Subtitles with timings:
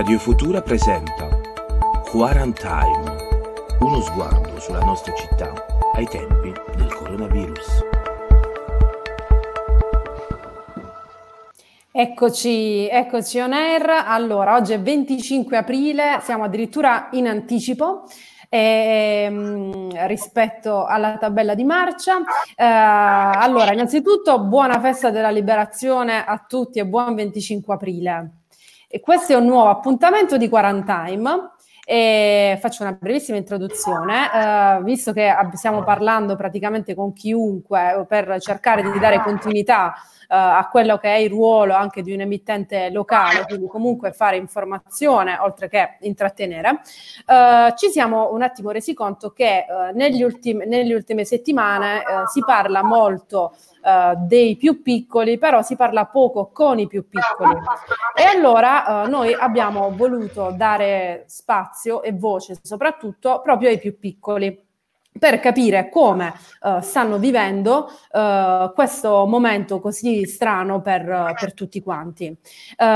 [0.00, 1.28] Radio Futura presenta
[2.08, 3.16] Quarantine,
[3.80, 5.52] uno sguardo sulla nostra città
[5.92, 7.84] ai tempi del coronavirus.
[11.92, 13.90] Eccoci, eccoci on air.
[14.06, 18.04] Allora, oggi è 25 aprile, siamo addirittura in anticipo
[18.48, 22.20] ehm, rispetto alla tabella di marcia.
[22.56, 28.39] Eh, allora, innanzitutto buona festa della liberazione a tutti e buon 25 aprile.
[28.92, 31.52] E questo è un nuovo appuntamento di Quarantime.
[31.84, 38.82] E faccio una brevissima introduzione, eh, visto che stiamo parlando praticamente con chiunque per cercare
[38.82, 43.44] di dare continuità eh, a quello che è il ruolo anche di un emittente locale,
[43.44, 46.80] quindi comunque fare informazione oltre che intrattenere,
[47.26, 52.02] eh, ci siamo un attimo resi conto che eh, negli ultimi, nelle ultime settimane eh,
[52.26, 57.58] si parla molto Uh, dei più piccoli, però si parla poco con i più piccoli.
[58.14, 64.68] E allora uh, noi abbiamo voluto dare spazio e voce soprattutto proprio ai più piccoli
[65.18, 71.82] per capire come uh, stanno vivendo uh, questo momento così strano per, uh, per tutti
[71.82, 72.36] quanti.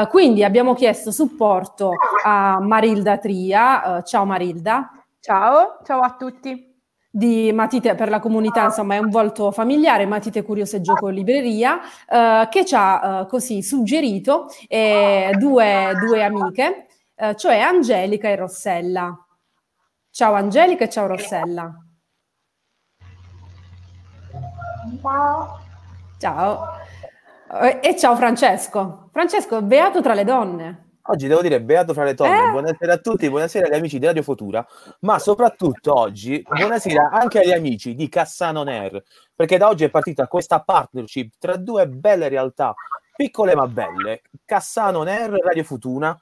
[0.08, 1.90] quindi abbiamo chiesto supporto
[2.24, 4.02] a Marilda Tria.
[4.04, 4.90] ciao Marilda.
[5.20, 6.73] Ciao, ciao a tutti.
[7.16, 11.78] Di Matite per la comunità, insomma, è un volto familiare, Matite Curiose Gioco Libreria,
[12.50, 16.88] che ci ha così suggerito eh, due, due amiche,
[17.36, 19.16] cioè Angelica e Rossella.
[20.10, 21.72] Ciao Angelica e ciao Rossella.
[25.00, 25.60] Ciao.
[26.18, 26.66] Ciao.
[27.80, 29.08] E ciao Francesco.
[29.12, 30.83] Francesco, beato tra le donne.
[31.06, 32.46] Oggi devo dire beato fra le donne.
[32.46, 32.50] Eh?
[32.50, 34.66] Buonasera a tutti, buonasera agli amici di Radio Futura,
[35.00, 39.02] ma soprattutto oggi buonasera anche agli amici di Cassano Nair,
[39.34, 42.74] perché da oggi è partita questa partnership tra due belle realtà,
[43.14, 46.18] piccole ma belle, Cassano e Radio Futura,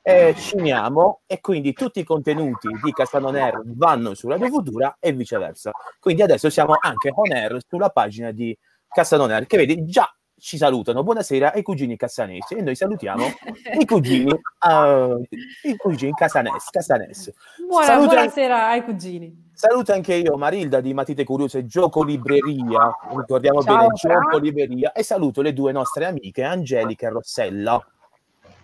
[0.00, 5.10] eh, ciniamo e quindi tutti i contenuti di Cassano Air vanno su Radio Futura e
[5.12, 5.72] viceversa.
[5.98, 10.08] Quindi adesso siamo anche on air sulla pagina di Cassano Air che vedi già
[10.42, 11.04] ci salutano.
[11.04, 13.22] Buonasera ai cugini cassanesi e noi salutiamo
[13.78, 15.22] i cugini, uh,
[15.62, 17.32] i cugini casanes, casanes.
[17.64, 19.50] Buona, Saluta, buonasera ai cugini.
[19.52, 24.20] Saluto anche io Marilda di Matite Curiose Gioco Libreria, ricordiamo ciao, bene ciao.
[24.20, 27.86] Gioco Libreria e saluto le due nostre amiche Angelica e Rossella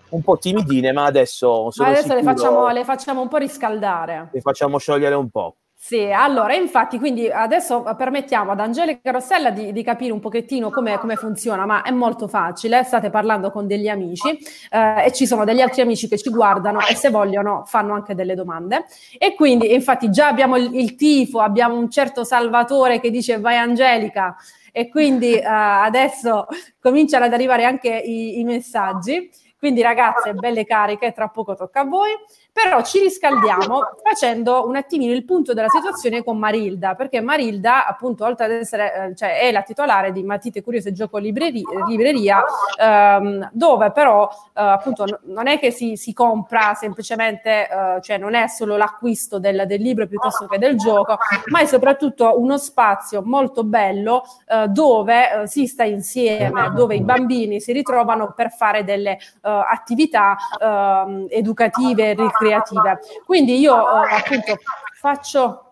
[0.08, 4.30] un po' timidine, ma adesso sono ma adesso le facciamo, le facciamo un po' riscaldare.
[4.32, 5.54] Le facciamo sciogliere un po'.
[5.80, 10.98] Sì, allora infatti quindi adesso permettiamo ad Angelica Rossella di, di capire un pochettino come,
[10.98, 14.28] come, funziona, ma è molto facile, state parlando con degli amici
[14.70, 18.16] eh, e ci sono degli altri amici che ci guardano e se vogliono fanno anche
[18.16, 18.86] delle domande
[19.18, 23.56] e quindi infatti già abbiamo il, il tifo, abbiamo un certo Salvatore che dice vai
[23.56, 24.34] Angelica
[24.72, 26.46] e quindi eh, adesso
[26.80, 29.30] cominciano ad arrivare anche i, i messaggi.
[29.58, 32.10] Quindi ragazze, belle cariche, tra poco tocca a voi.
[32.60, 38.24] Però ci riscaldiamo facendo un attimino il punto della situazione con Marilda, perché Marilda, appunto,
[38.24, 42.42] oltre ad essere, eh, cioè, è la titolare di Matite Curiose Gioco Libreria, libreria
[42.76, 48.34] ehm, dove però, eh, appunto, non è che si, si compra semplicemente, eh, cioè non
[48.34, 51.16] è solo l'acquisto del, del, libro piuttosto che del gioco,
[51.52, 57.02] ma è soprattutto uno spazio molto bello eh, dove eh, si sta insieme, dove i
[57.02, 62.98] bambini si ritrovano per fare delle eh, attività ehm, educative, ricreative creative.
[63.24, 64.56] Quindi io eh, appunto
[64.98, 65.62] faccio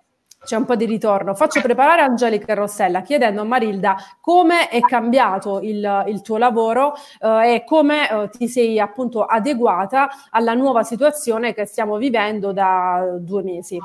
[0.47, 1.35] c'è un po' di ritorno.
[1.35, 7.55] Faccio preparare Angelica Rossella chiedendo a Marilda come è cambiato il, il tuo lavoro eh,
[7.55, 13.43] e come eh, ti sei appunto adeguata alla nuova situazione che stiamo vivendo da due
[13.43, 13.79] mesi.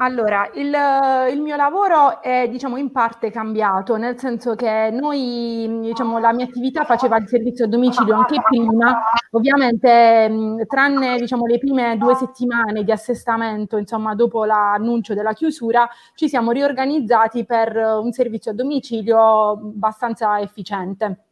[0.00, 0.72] Allora, il,
[1.32, 6.44] il, mio lavoro è diciamo in parte cambiato, nel senso che noi, diciamo, la mia
[6.44, 12.84] attività faceva il servizio a domicilio anche prima, ovviamente tranne diciamo, le prime due settimane
[12.84, 19.50] di assestamento, insomma, dopo l'annuncio della chiusura, ci siamo riorganizzati per un servizio a domicilio
[19.50, 21.27] abbastanza efficiente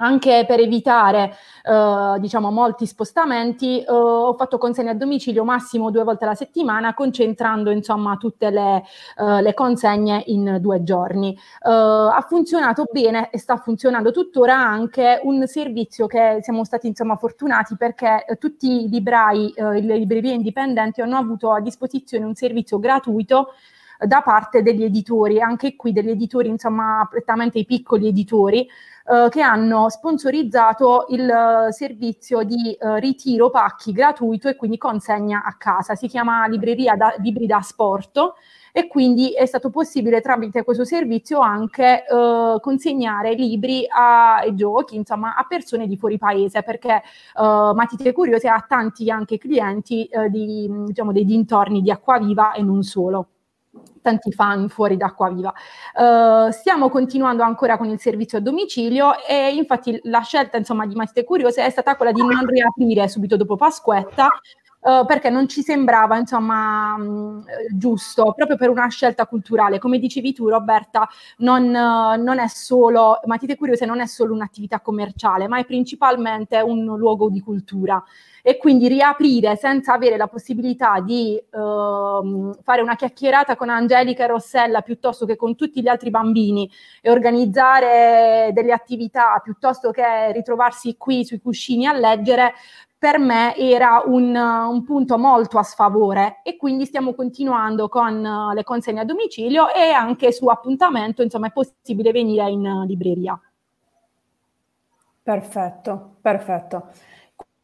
[0.00, 6.04] anche per evitare eh, diciamo molti spostamenti eh, ho fatto consegne a domicilio massimo due
[6.04, 8.82] volte alla settimana concentrando insomma tutte le,
[9.16, 11.32] eh, le consegne in due giorni.
[11.34, 17.16] Eh, ha funzionato bene e sta funzionando tuttora anche un servizio che siamo stati insomma
[17.16, 22.34] fortunati perché eh, tutti i librai eh, le librerie indipendenti hanno avuto a disposizione un
[22.34, 23.48] servizio gratuito
[24.06, 28.68] da parte degli editori, anche qui degli editori, insomma, prettamente i piccoli editori,
[29.10, 35.42] eh, che hanno sponsorizzato il uh, servizio di uh, ritiro pacchi gratuito e quindi consegna
[35.44, 35.94] a casa.
[35.94, 38.34] Si chiama Libreria da, Libri da Sporto
[38.70, 44.94] e quindi è stato possibile tramite questo servizio anche eh, consegnare libri a, e giochi
[44.94, 50.28] insomma a persone di fuori paese perché eh, Matite Curiose ha tanti anche clienti eh,
[50.28, 53.28] di, diciamo, dei dintorni di Acquaviva e non solo
[54.02, 55.52] tanti fan fuori d'acqua viva.
[55.94, 60.94] Uh, stiamo continuando ancora con il servizio a domicilio e infatti la scelta insomma, di
[60.94, 64.28] Matite Curiose è stata quella di non riaprire subito dopo Pasquetta
[64.88, 67.44] Uh, perché non ci sembrava insomma mh,
[67.76, 69.78] giusto proprio per una scelta culturale.
[69.78, 71.06] Come dicevi tu Roberta
[71.38, 76.58] non, uh, non è solo Matite Curiose non è solo un'attività commerciale ma è principalmente
[76.60, 78.02] un luogo di cultura.
[78.40, 84.28] E quindi riaprire senza avere la possibilità di uh, fare una chiacchierata con Angelica e
[84.28, 86.70] Rossella piuttosto che con tutti gli altri bambini
[87.02, 92.54] e organizzare delle attività piuttosto che ritrovarsi qui sui cuscini a leggere,
[92.98, 98.52] per me era un, un, punto molto a sfavore e quindi stiamo continuando con uh,
[98.52, 103.40] le consegne a domicilio e anche su appuntamento, insomma è possibile venire in uh, libreria.
[105.22, 106.90] Perfetto, perfetto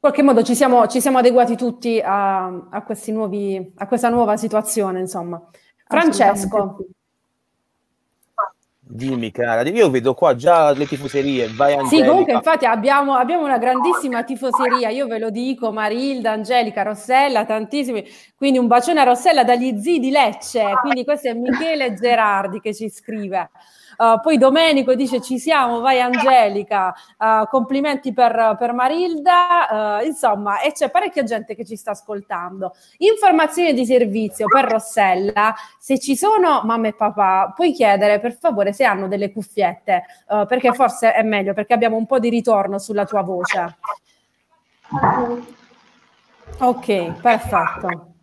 [0.05, 4.37] qualche modo ci siamo, ci siamo adeguati tutti a, a, questi nuovi, a questa nuova
[4.37, 5.43] situazione, insomma.
[5.87, 6.77] Francesco.
[8.87, 12.05] Dimmi cara, io vedo qua già le tifoserie, vai Angelica.
[12.05, 17.47] Sì, comunque infatti abbiamo, abbiamo, una grandissima tifoseria, io ve lo dico, Marilda, Angelica, Rossella,
[17.47, 22.61] tantissimi, quindi un bacione a Rossella dagli zii di Lecce, quindi questo è Michele Gerardi
[22.61, 23.51] che ci scrive.
[23.97, 30.61] Uh, poi Domenico dice ci siamo, vai Angelica, uh, complimenti per, per Marilda, uh, insomma,
[30.61, 32.75] e c'è parecchia gente che ci sta ascoltando.
[32.99, 38.73] Informazioni di servizio per Rossella, se ci sono mamma e papà, puoi chiedere per favore
[38.73, 40.05] se hanno delle cuffiette,
[40.47, 43.77] perché forse è meglio, perché abbiamo un po' di ritorno sulla tua voce.
[46.59, 48.14] Ok, perfetto.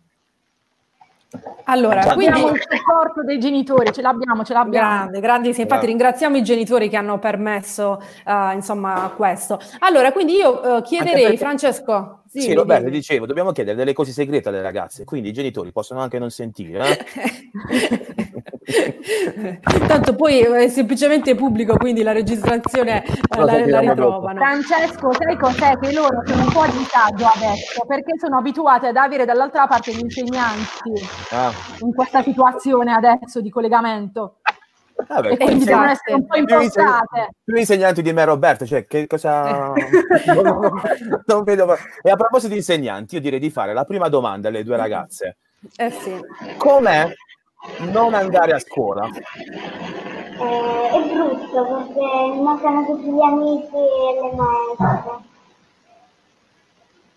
[1.64, 4.88] Allora, cioè, quindi il supporto dei genitori, ce l'abbiamo, ce l'abbiamo.
[4.88, 9.58] Grande, grandi, sì, infatti ringraziamo i genitori che hanno permesso uh, insomma questo.
[9.80, 11.36] Allora, quindi io uh, chiederei, perché...
[11.38, 12.22] Francesco...
[12.28, 16.00] Sì, sì Roberto, dicevo, dobbiamo chiedere delle cose segrete alle ragazze, quindi i genitori possono
[16.00, 16.82] anche non sentire.
[16.88, 18.31] Eh?
[19.86, 24.40] Tanto poi è semplicemente pubblico, quindi la registrazione eh, la, la, ritrovano.
[24.40, 25.78] Francesco, sai cos'è?
[25.78, 29.92] Che loro sono un po' a disagio adesso, perché sono abituati ad avere dall'altra parte
[29.92, 30.92] gli insegnanti
[31.30, 31.52] ah.
[31.80, 34.38] in questa situazione adesso di collegamento.
[35.06, 37.30] Vabbè, e quindi devono essere un po' impostate.
[37.42, 39.72] Più insegnanti di me, Roberto, cioè che cosa...
[41.26, 41.76] non vedo...
[42.02, 45.38] E a proposito di insegnanti, io direi di fare la prima domanda alle due ragazze.
[45.76, 46.14] Eh sì.
[46.56, 47.12] Com'è
[47.90, 49.08] non andare a scuola?
[49.08, 55.30] Eh, è brutto perché mancano tutti gli amici e le maestre.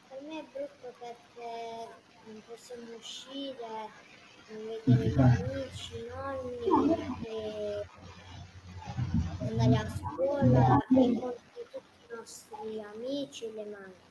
[0.10, 1.88] Per me è brutto perché
[2.26, 3.68] non possiamo uscire,
[4.50, 6.94] non vedere gli amici, i nonni
[9.50, 14.05] andare a scuola e incontrare tutti i nostri amici e le maestre.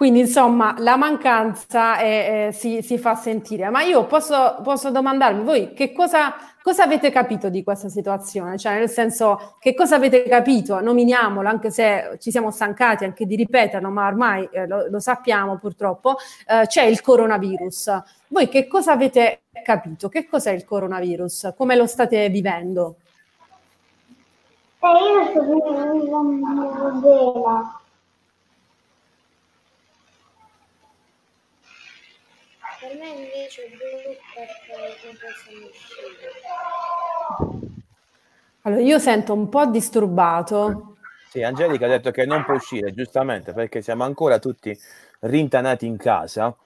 [0.00, 5.42] Quindi insomma la mancanza è, è, si, si, fa sentire, ma io posso, posso domandarvi
[5.42, 8.56] voi che cosa, cosa, avete capito di questa situazione?
[8.56, 10.80] Cioè nel senso che cosa avete capito?
[10.80, 15.58] Nominiamolo anche se ci siamo stancati anche di ripeterlo, ma ormai eh, lo, lo, sappiamo
[15.58, 16.16] purtroppo,
[16.48, 18.02] eh, c'è il coronavirus.
[18.28, 20.08] Voi che cosa avete capito?
[20.08, 21.52] Che cos'è il coronavirus?
[21.54, 22.94] Come lo state vivendo?
[24.80, 26.20] Eh, io lo sto vivendo
[27.02, 27.78] bene.
[32.80, 36.30] Per me invece è brutto perché non possiamo uscire.
[38.62, 40.96] Allora, io sento un po' disturbato.
[41.28, 44.74] Sì, Angelica ha detto che non può uscire, giustamente, perché siamo ancora tutti
[45.20, 46.56] rintanati in casa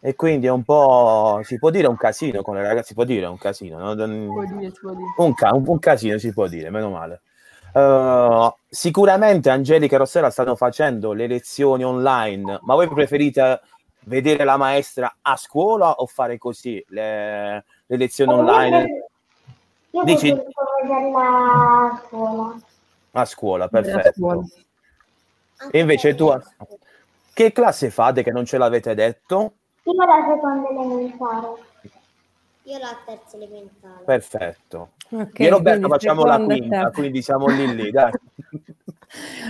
[0.00, 3.04] e quindi è un po', si può dire un casino con le ragazze, si può
[3.04, 3.94] dire un casino, no?
[3.94, 5.14] può dire, può dire.
[5.18, 7.20] Un, ca- un, casino si può dire, meno male.
[7.72, 13.60] Uh, sicuramente Angelica e Rossella stanno facendo le lezioni online, ma voi preferite
[14.04, 19.08] vedere la maestra a scuola o fare così le, le lezioni online?
[19.90, 20.30] Io Dici...
[20.30, 22.56] vederla a scuola.
[23.12, 24.44] A scuola, perfetto.
[25.70, 26.32] E invece tu,
[27.32, 29.52] che classe fate che non ce l'avete detto?
[29.82, 31.46] Io la seconda elementare.
[32.64, 34.04] Io la terza elementare.
[34.04, 34.90] Perfetto.
[35.08, 38.12] Okay, e Roberto facciamo la quinta, quindi siamo lì lì, dai.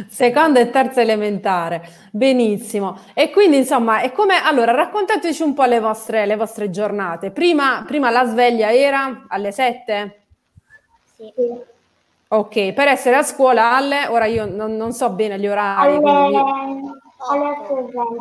[0.08, 2.98] Seconda e terza elementare, benissimo.
[3.12, 7.30] E quindi insomma, è come allora raccontateci un po' le vostre, le vostre giornate.
[7.30, 10.22] Prima, prima la sveglia era alle 7?
[11.14, 11.32] Sì.
[12.28, 15.96] Ok, per essere a scuola alle, ora io non, non so bene gli orari.
[15.96, 16.36] Alle, quindi...
[17.28, 17.44] alle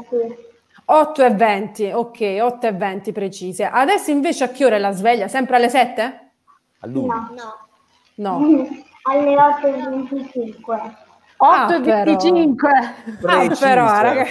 [0.10, 0.48] 8.20.
[0.86, 3.66] 8 e 20, ok, 8 e 20 precise.
[3.66, 5.28] Adesso invece a che ora è la sveglia?
[5.28, 6.32] Sempre alle 7?
[6.80, 7.32] All'una.
[8.16, 8.40] No.
[8.40, 8.68] No.
[9.04, 10.64] Alle 8.25.
[10.66, 11.09] 8 e Ah,
[11.82, 12.04] però.
[12.04, 12.70] 25.
[12.70, 13.66] Ah, Preciso.
[13.66, 14.26] però, raga-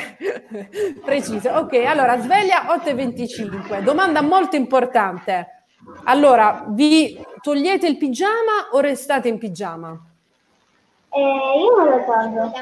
[1.04, 1.50] preciso.
[1.50, 3.82] Ok, allora sveglia 8 e 25.
[3.82, 5.64] Domanda molto importante.
[6.04, 9.98] Allora, vi togliete il pigiama o restate in pigiama?
[11.10, 12.52] Eh, io me lo tolgo.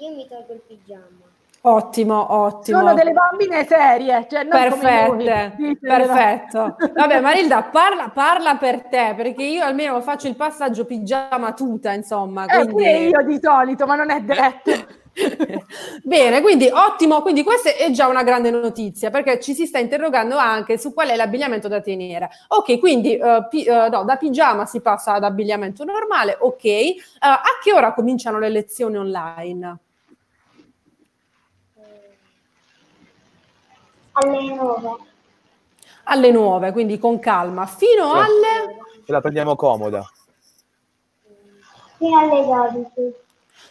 [0.00, 1.24] Io mi tolgo il pigiama.
[1.68, 2.78] Ottimo, ottimo.
[2.78, 5.54] Sono delle bambine serie, cioè non come Perfette.
[5.56, 5.96] Ditelo.
[5.96, 6.76] perfetto.
[6.94, 12.44] Vabbè, Marilda, parla, parla per te, perché io almeno faccio il passaggio pigiama tuta, insomma.
[12.44, 13.08] Eh, Quindi...
[13.08, 15.04] io di solito, ma non è detto.
[16.04, 20.36] Bene, quindi ottimo, quindi questa è già una grande notizia perché ci si sta interrogando
[20.36, 22.28] anche su qual è l'abbigliamento da tenere.
[22.48, 26.64] Ok, quindi eh, pi- eh, no, da pigiama si passa ad abbigliamento normale, ok.
[26.64, 29.78] Eh, a che ora cominciano le lezioni online?
[34.18, 34.96] Alle 9.
[36.04, 38.18] Alle 9, quindi con calma, fino Sì.
[38.18, 38.76] alle...
[39.04, 40.08] Ce la prendiamo comoda.
[41.98, 43.14] Fino alle 12.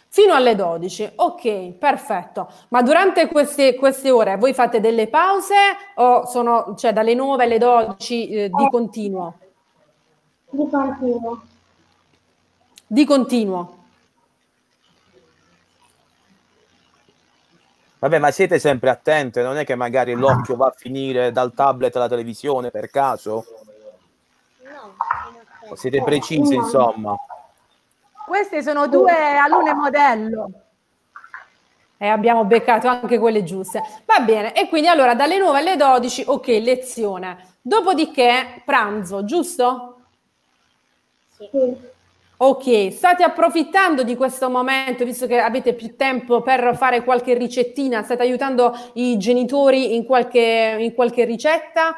[0.08, 2.48] Fino alle 12, ok, perfetto.
[2.68, 5.54] Ma durante queste, queste ore voi fate delle pause
[5.96, 9.34] o sono, cioè dalle 9 alle 12 eh, di continuo?
[10.48, 11.42] Di continuo.
[12.86, 13.75] Di continuo.
[18.06, 21.96] Vabbè, ma siete sempre attente, non è che magari l'occhio va a finire dal tablet
[21.96, 23.44] alla televisione per caso?
[24.62, 25.74] No.
[25.74, 27.16] Siete precisi, insomma.
[28.24, 30.50] Queste sono due alunne modello.
[31.96, 33.82] E abbiamo beccato anche quelle giuste.
[34.04, 37.54] Va bene, e quindi allora dalle 9 alle 12, ok, lezione.
[37.60, 40.02] Dopodiché pranzo, giusto?
[41.36, 41.50] Sì.
[42.38, 48.02] Ok, state approfittando di questo momento, visto che avete più tempo per fare qualche ricettina,
[48.02, 51.96] state aiutando i genitori in qualche, in qualche ricetta?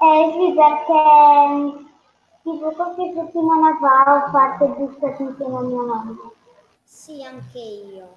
[0.00, 1.86] Eh sì, perché
[2.42, 6.30] tipo qualche settimana fa ho fatto il biscotto insieme a mia mamma.
[6.84, 8.16] Sì, anche io.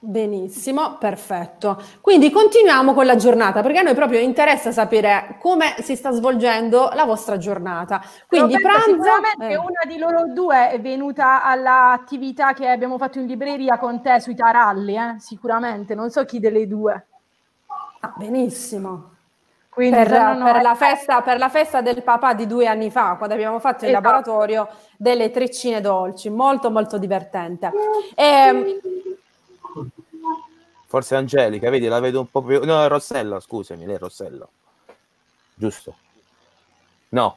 [0.00, 1.82] Benissimo, perfetto.
[2.00, 6.90] Quindi continuiamo con la giornata, perché a noi proprio interessa sapere come si sta svolgendo
[6.94, 8.00] la vostra giornata.
[8.28, 8.90] Quindi Roberta, pranzo...
[8.92, 9.56] Sicuramente eh.
[9.56, 14.36] una di loro due è venuta all'attività che abbiamo fatto in libreria con te sui
[14.36, 15.16] taralli, eh?
[15.18, 15.96] sicuramente.
[15.96, 17.06] Non so chi delle due.
[18.00, 19.16] Ah, benissimo.
[19.68, 22.66] Quindi Per, se non ho- per la festa, per la festa del papà di due
[22.66, 24.04] anni fa, quando abbiamo fatto in Esatto.
[24.04, 27.72] laboratorio delle treccine dolci, molto molto divertente.
[28.14, 28.80] Ehm,
[30.86, 32.64] Forse Angelica, vedi, la vedo un po' più...
[32.64, 34.48] No, è Rossella, scusami, lei è Rossella.
[35.54, 35.94] Giusto?
[37.10, 37.36] No.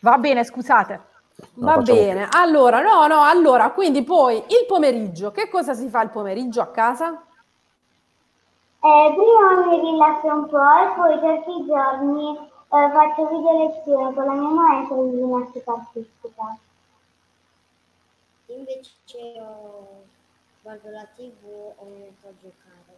[0.00, 1.00] Va bene, scusate.
[1.54, 6.02] No, va bene, allora, no, no, allora, quindi poi il pomeriggio, che cosa si fa
[6.02, 7.22] il pomeriggio a casa?
[8.80, 14.24] Eh, prima mi rilasso un po' e poi certi giorni eh, faccio video lezione con
[14.24, 16.58] la mia maestra di ginnastica artistica.
[18.46, 20.04] Invece io
[20.62, 21.46] guardo la tv
[21.76, 22.96] o mi metto a giocare.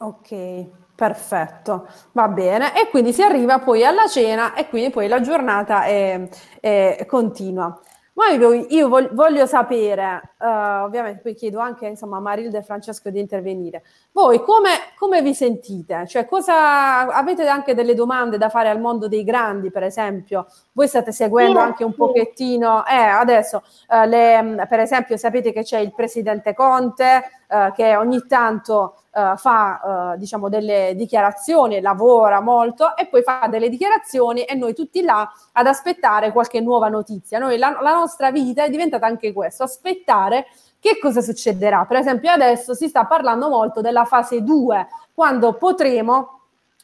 [0.00, 2.80] Ok, perfetto, va bene.
[2.80, 6.28] E quindi si arriva poi alla cena e quindi poi la giornata è,
[6.60, 7.80] è continua.
[8.18, 12.62] Ma io, io vog- voglio sapere, eh, ovviamente poi chiedo anche insomma, a Marilde e
[12.64, 13.84] Francesco di intervenire.
[14.10, 16.04] Voi come, come vi sentite?
[16.08, 20.48] Cioè, cosa avete anche delle domande da fare al mondo dei grandi, per esempio?
[20.72, 21.96] Voi state seguendo Sì, anche un sì.
[21.96, 27.96] pochettino, eh, adesso, eh, le- per esempio, sapete che c'è il presidente Conte eh, che
[27.96, 34.44] ogni tanto eh, fa eh, diciamo delle dichiarazioni, lavora molto e poi fa delle dichiarazioni
[34.44, 37.38] e noi tutti là ad aspettare qualche nuova notizia.
[37.38, 40.46] Noi, la, la nostra vita è diventata anche questo, aspettare
[40.78, 41.84] che cosa succederà.
[41.86, 46.40] Per esempio adesso si sta parlando molto della fase 2, quando potremo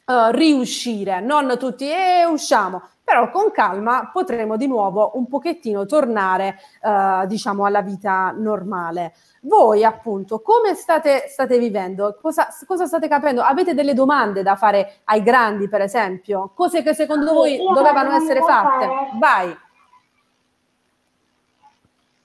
[0.07, 6.57] eh, riuscire, non tutti e usciamo, però con calma potremo di nuovo un pochettino tornare
[6.81, 9.13] eh, diciamo alla vita normale.
[9.43, 12.17] Voi appunto come state, state vivendo?
[12.21, 13.43] Cosa, cosa state capendo?
[13.43, 16.53] Avete delle domande da fare ai grandi per esempio?
[16.55, 18.89] Cose che secondo voi io dovevano essere fatte?
[19.19, 19.55] Vai.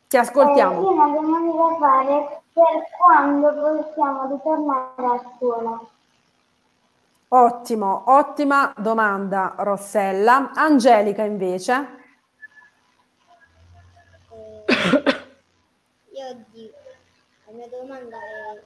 [0.07, 0.81] Ti Eh, ascoltiamo.
[0.81, 2.65] io ho una domanda da fare per
[2.97, 5.79] quando possiamo ritornare a scuola.
[7.31, 10.51] Ottimo, ottima domanda Rossella.
[10.55, 11.97] Angelica invece?
[16.09, 16.75] Io dico,
[17.45, 18.63] la mia domanda è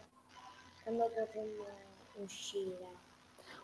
[0.82, 1.65] quando potremmo
[2.13, 3.02] uscire.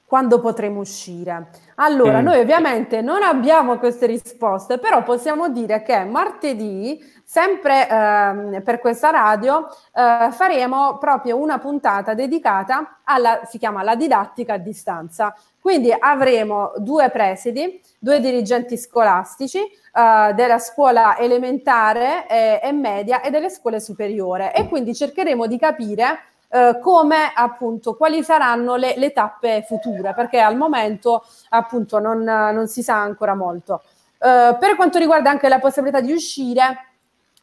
[0.10, 1.50] Quando potremo uscire?
[1.75, 2.24] Allora, mm.
[2.24, 9.12] noi ovviamente non abbiamo queste risposte, però possiamo dire che martedì, sempre eh, per questa
[9.12, 15.36] radio, eh, faremo proprio una puntata dedicata alla, si chiama la didattica a distanza.
[15.62, 23.30] Quindi avremo due presidi, due dirigenti scolastici eh, della scuola elementare e, e media e
[23.30, 29.12] delle scuole superiori e quindi cercheremo di capire eh, come appunto quali saranno le, le,
[29.12, 33.84] tappe future, perché al momento appunto non, non si sa ancora molto.
[34.18, 36.89] Eh, per quanto riguarda anche la possibilità di uscire,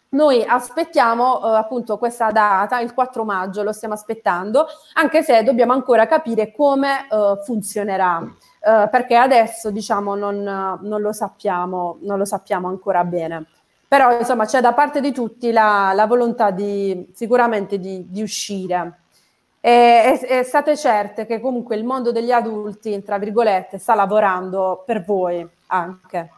[0.08, 5.72] noi aspettiamo eh, appunto questa data, il 4 maggio, lo stiamo aspettando, anche se dobbiamo
[5.72, 12.25] ancora capire come eh, funzionerà, eh, perché adesso diciamo non, non, lo sappiamo, non lo
[12.25, 13.46] sappiamo ancora bene.
[13.88, 19.00] Però insomma c'è da parte di tutti la, la volontà di, sicuramente di, di uscire.
[19.61, 24.83] E, e, e, state certe che comunque il mondo degli adulti, tra virgolette, sta lavorando
[24.87, 26.31] per voi anche.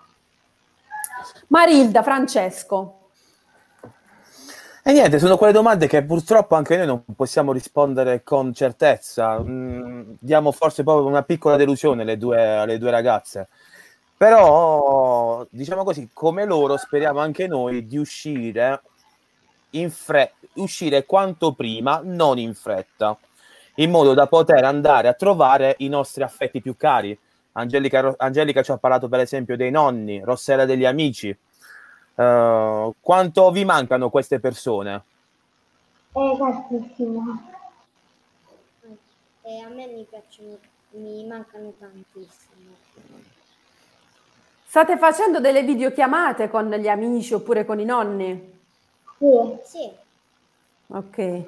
[1.48, 2.94] Marilda, Francesco.
[4.82, 9.38] E niente, sono quelle domande che purtroppo anche noi non possiamo rispondere con certezza.
[9.38, 13.48] Mm, diamo forse proprio una piccola delusione alle due, alle due ragazze.
[14.18, 18.82] Però, diciamo così, come loro speriamo anche noi di uscire
[19.70, 23.16] in fre- uscire quanto prima, non in fretta,
[23.76, 27.16] in modo da poter andare a trovare i nostri affetti più cari.
[27.52, 31.36] Angelica, Angelica ci ha parlato per esempio dei nonni, Rossella degli amici.
[32.16, 35.04] Uh, quanto vi mancano queste persone?
[36.12, 37.52] Eh, tantissimo.
[39.42, 40.58] E a me mi piacciono,
[40.90, 43.36] mi mancano tantissimo.
[44.70, 48.52] State facendo delle videochiamate con gli amici oppure con i nonni?
[49.16, 49.58] Sì.
[49.64, 49.90] Sì.
[50.88, 51.18] Ok.
[51.18, 51.46] E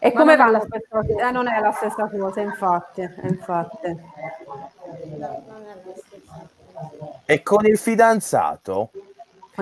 [0.00, 1.28] Ma come va la stessa cosa?
[1.28, 3.00] Eh, non è la stessa cosa, infatti.
[3.22, 3.88] infatti.
[3.88, 7.20] No, non è la stessa cosa.
[7.24, 8.90] E con il fidanzato?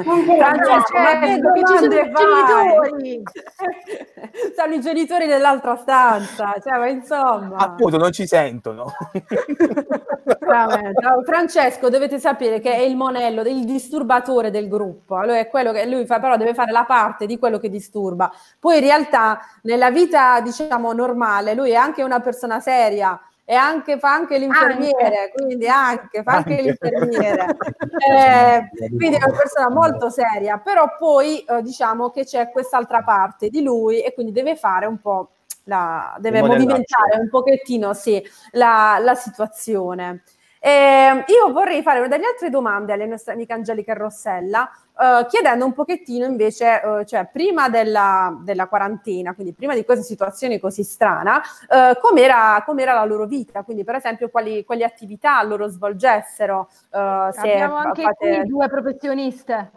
[0.02, 3.22] Francesco, ma che domande fai?
[4.56, 7.56] Sono i genitori dell'altra stanza, cioè, ma insomma.
[7.56, 8.92] Appunto, non ci sentono.
[11.24, 15.16] Francesco, dovete sapere che è il monello, il disturbatore del gruppo.
[15.16, 18.30] Allora è quello che lui fa, però deve fare la parte di quello che disturba.
[18.58, 23.96] Poi in realtà, nella vita, diciamo, normale, lui è anche una persona seria e anche,
[24.00, 25.32] fa anche l'infermiere, anche.
[25.36, 26.62] quindi anche, fa anche, anche.
[26.62, 27.46] l'infermiere.
[28.10, 33.48] eh, quindi è una persona molto seria, però poi eh, diciamo che c'è quest'altra parte
[33.48, 35.30] di lui e quindi deve fare un po',
[35.64, 40.24] la, deve movimentare un pochettino sì, la, la situazione.
[40.60, 45.64] Eh, io vorrei fare delle altre domande alle nostre amiche Angelica e Rossella, eh, chiedendo
[45.64, 50.82] un pochettino invece, eh, cioè prima della, della, quarantena, quindi prima di questa situazione così
[50.82, 56.68] strana, eh, com'era, com'era, la loro vita, quindi per esempio quali, quali attività loro svolgessero.
[56.90, 58.38] Eh, Abbiamo anche fate...
[58.40, 59.70] qui due professioniste.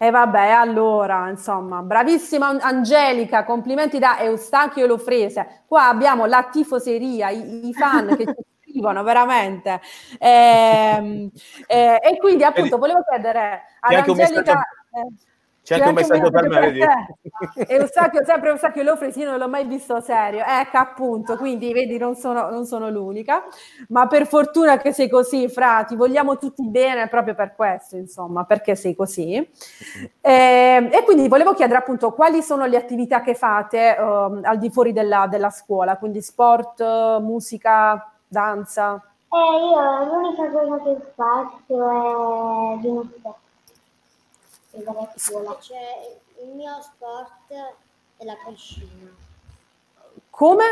[0.00, 5.62] E vabbè, allora, insomma, bravissima Angelica, complimenti da Eustachio Lofrese.
[5.66, 8.34] Qua abbiamo la tifoseria, i, i fan che ci
[8.68, 9.80] scrivono veramente.
[10.18, 11.30] E, ehm,
[11.66, 14.60] e, e quindi appunto volevo chiedere ad Angelica...
[14.90, 15.26] Eh,
[15.68, 16.80] c'è anche un messaggio per me, vedi?
[16.80, 20.42] E Eustachio, sempre Eustachio Lofresi, io non l'ho mai visto serio.
[20.42, 23.44] Ecco, appunto, quindi vedi, non sono, non sono l'unica.
[23.88, 28.44] Ma per fortuna che sei così, Fra, ti vogliamo tutti bene proprio per questo, insomma,
[28.44, 29.34] perché sei così.
[29.34, 34.56] E, ehm, e quindi volevo chiedere appunto quali sono le attività che fate uh, al
[34.56, 36.82] di fuori della, della scuola, quindi sport,
[37.20, 39.02] musica, danza?
[39.30, 43.34] Eh, io l'unica cosa che faccio è ginnastica.
[45.58, 47.52] C'è il mio sport
[48.16, 49.10] è la piscina.
[50.30, 50.64] Come?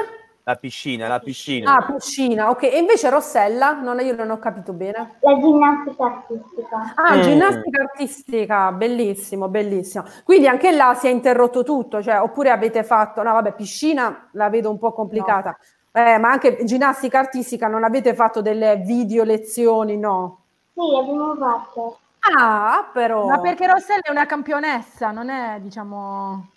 [0.44, 1.74] La piscina, la piscina.
[1.74, 2.62] Ah, piscina, ok.
[2.62, 3.72] E invece Rossella?
[3.80, 5.16] Non, io non ho capito bene.
[5.20, 6.92] La ginnastica artistica.
[6.94, 7.20] Ah, mm.
[7.20, 10.04] ginnastica artistica, bellissimo, bellissimo.
[10.22, 14.48] Quindi anche là si è interrotto tutto, cioè, oppure avete fatto, no vabbè, piscina la
[14.48, 15.50] vedo un po' complicata.
[15.50, 15.56] No.
[15.96, 20.40] Eh, ma anche ginnastica artistica, non avete fatto delle video lezioni, no?
[20.74, 21.98] Sì, abbiamo fatto.
[22.36, 23.26] Ah, però.
[23.26, 26.48] Ma perché Rossella è una campionessa, non è, diciamo,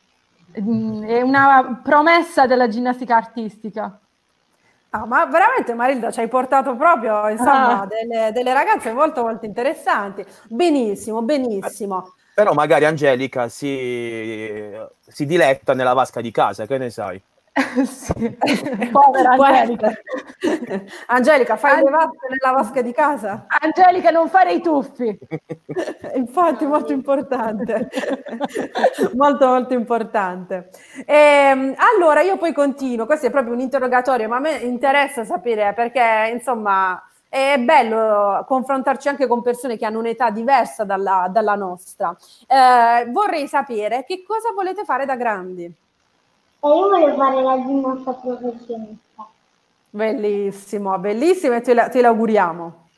[0.51, 3.97] è una promessa della ginnastica artistica.
[4.89, 7.85] Ah, ma veramente Marilda ci hai portato proprio insomma, ah.
[7.85, 10.25] delle, delle, ragazze molto molto interessanti.
[10.49, 12.13] Benissimo, benissimo.
[12.35, 17.21] Però magari Angelica si, si diletta nella vasca di casa, che ne sai?
[17.85, 18.37] sì.
[18.91, 19.91] Povera Angelica.
[21.07, 23.45] Angelica, fai le vappe nella vasca di casa?
[23.61, 25.17] Angelica, non fare i tuffi.
[26.15, 27.89] Infatti, molto importante.
[29.15, 30.69] molto, molto importante.
[31.05, 33.05] E, ehm, allora, io poi continuo.
[33.05, 39.07] Questo è proprio un interrogatorio, ma a me interessa sapere perché, insomma, è bello confrontarci
[39.07, 42.15] anche con persone che hanno un'età diversa dalla, dalla nostra.
[42.47, 45.71] Eh, vorrei sapere che cosa volete fare da grandi.
[46.61, 49.29] E io voglio fare la ginnasta professionista.
[49.91, 52.89] Bellissimo, bellissimo e te, la, te l'auguriamo.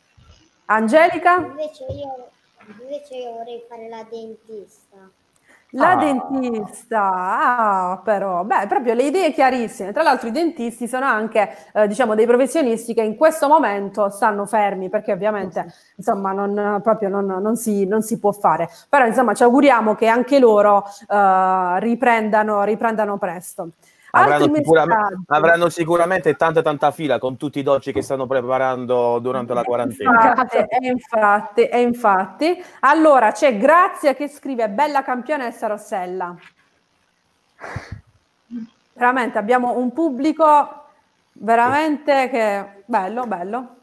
[0.65, 1.38] Angelica?
[1.38, 2.30] Invece io,
[2.80, 5.10] invece io vorrei fare la dentista.
[5.73, 5.95] La ah.
[5.95, 7.12] dentista,
[7.93, 9.93] ah, però, beh, proprio le idee chiarissime.
[9.93, 14.45] Tra l'altro i dentisti sono anche, eh, diciamo, dei professionisti che in questo momento stanno
[14.45, 18.69] fermi perché ovviamente, insomma, non, proprio non, non, si, non si, può fare.
[18.89, 23.69] Però, insomma, ci auguriamo che anche loro eh, riprendano, riprendano presto.
[24.12, 29.54] Avranno, sicuramente, avranno sicuramente tanta tanta fila con tutti i dolci che stanno preparando durante
[29.54, 30.12] la quarantena.
[30.12, 32.63] Infatti, infatti, infatti.
[32.82, 36.36] Allora c'è Grazia che scrive bella campionessa Rossella.
[38.93, 40.84] Veramente abbiamo un pubblico
[41.34, 43.76] veramente che bello, bello.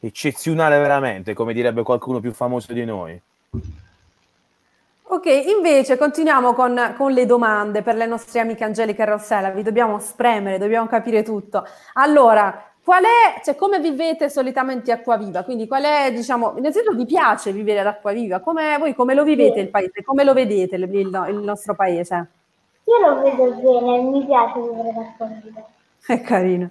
[0.00, 3.20] Eccezionale veramente, come direbbe qualcuno più famoso di noi.
[5.14, 9.62] Ok, invece continuiamo con, con, le domande per le nostre amiche Angelica e Rossella, vi
[9.62, 11.64] dobbiamo spremere, dobbiamo capire tutto.
[11.92, 15.44] Allora, qual è, cioè come vivete solitamente Acquaviva?
[15.44, 18.40] Quindi qual è, diciamo, innanzitutto vi piace vivere ad Acquaviva?
[18.40, 20.02] Come, voi come lo vivete il paese?
[20.02, 22.26] Come lo vedete il, il, il nostro paese?
[22.82, 25.64] Io lo vedo bene, mi piace vivere ad Acquaviva.
[26.08, 26.70] È carino.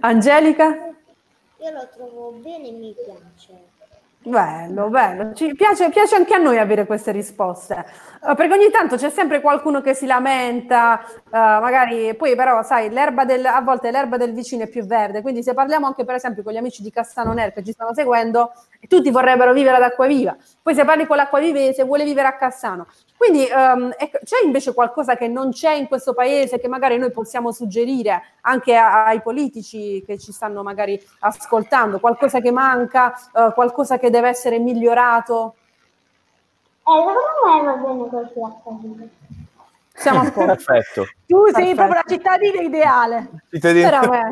[0.00, 0.66] Angelica?
[0.66, 3.71] Io lo trovo bene e mi piace.
[4.24, 5.32] Bello, bello.
[5.34, 7.84] Ci piace, piace, anche a noi avere queste risposte,
[8.20, 12.88] uh, perché ogni tanto c'è sempre qualcuno che si lamenta, uh, magari poi però sai,
[12.88, 16.44] del, a volte l'erba del vicino è più verde, quindi se parliamo anche per esempio
[16.44, 18.52] con gli amici di Cassano Ner che ci stanno seguendo,
[18.86, 22.86] tutti vorrebbero vivere ad Acquaviva, poi se parli con l'acquavivese vuole vivere a Cassano.
[23.22, 27.12] Quindi um, ecco, c'è invece qualcosa che non c'è in questo paese che magari noi
[27.12, 33.52] possiamo suggerire anche a, ai politici che ci stanno magari ascoltando, qualcosa che manca, uh,
[33.52, 35.54] qualcosa che deve essere migliorato?
[36.78, 39.04] Eh, secondo me va bene così a Acquaviva.
[39.94, 40.44] Siamo a posto.
[40.44, 41.06] Perfetto.
[41.24, 41.74] Tu sei Perfetto.
[41.76, 43.30] proprio la cittadina ideale.
[43.52, 44.00] Cittadina.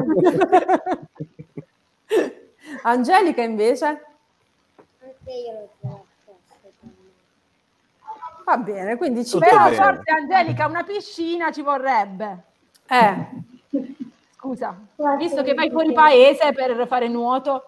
[2.82, 3.86] Angelica invece?
[3.86, 5.99] Anche io lo trovo.
[8.50, 9.76] Va bene, quindi ci Però bene.
[9.76, 12.38] forse Angelica una piscina ci vorrebbe.
[12.88, 13.26] Eh.
[14.36, 14.76] Scusa,
[15.16, 17.62] visto che vai fuori paese per fare nuoto.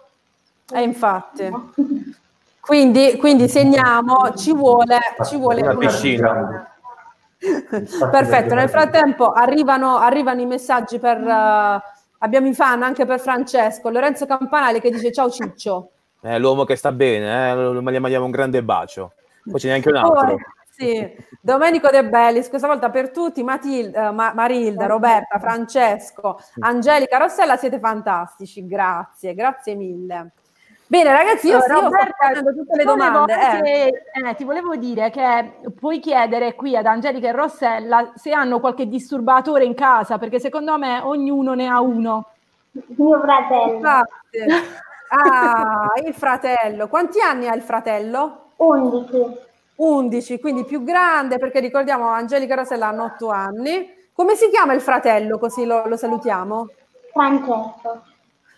[0.72, 1.48] Eh, infatti.
[2.62, 6.72] Quindi, quindi segniamo, ci vuole, ci vuole una piscina.
[7.36, 11.18] Perfetto, nel frattempo arrivano, arrivano i messaggi per...
[11.18, 11.80] Uh,
[12.18, 15.90] abbiamo i fan anche per Francesco, Lorenzo Campanale che dice ciao Ciccio.
[16.20, 19.14] Eh, l'uomo che sta bene, eh, gli mandiamo un grande bacio.
[19.42, 20.32] Poi c'è neanche un altro.
[20.34, 20.38] Oh,
[20.82, 27.18] sì, Domenico De Bellis, questa volta per tutti, Matilda, uh, Ma- Marilda, Roberta, Francesco, Angelica,
[27.18, 30.32] Rossella, siete fantastici, grazie, grazie mille.
[30.86, 33.34] Bene ragazzi, io, allora, Roberta, sto tutte le domande.
[33.64, 34.28] Eh.
[34.28, 38.86] Eh, ti volevo dire che puoi chiedere qui ad Angelica e Rossella se hanno qualche
[38.86, 42.26] disturbatore in casa, perché secondo me ognuno ne ha uno.
[42.72, 43.72] Mio fratello.
[43.74, 44.10] Infatti.
[45.14, 46.88] Ah, il fratello.
[46.88, 48.52] Quanti anni ha il fratello?
[48.56, 49.50] 11.
[49.76, 54.00] 11, quindi più grande, perché ricordiamo Angelica Rosella hanno 8 anni.
[54.12, 55.38] Come si chiama il fratello?
[55.38, 56.68] Così lo, lo salutiamo.
[57.12, 58.02] Francesco.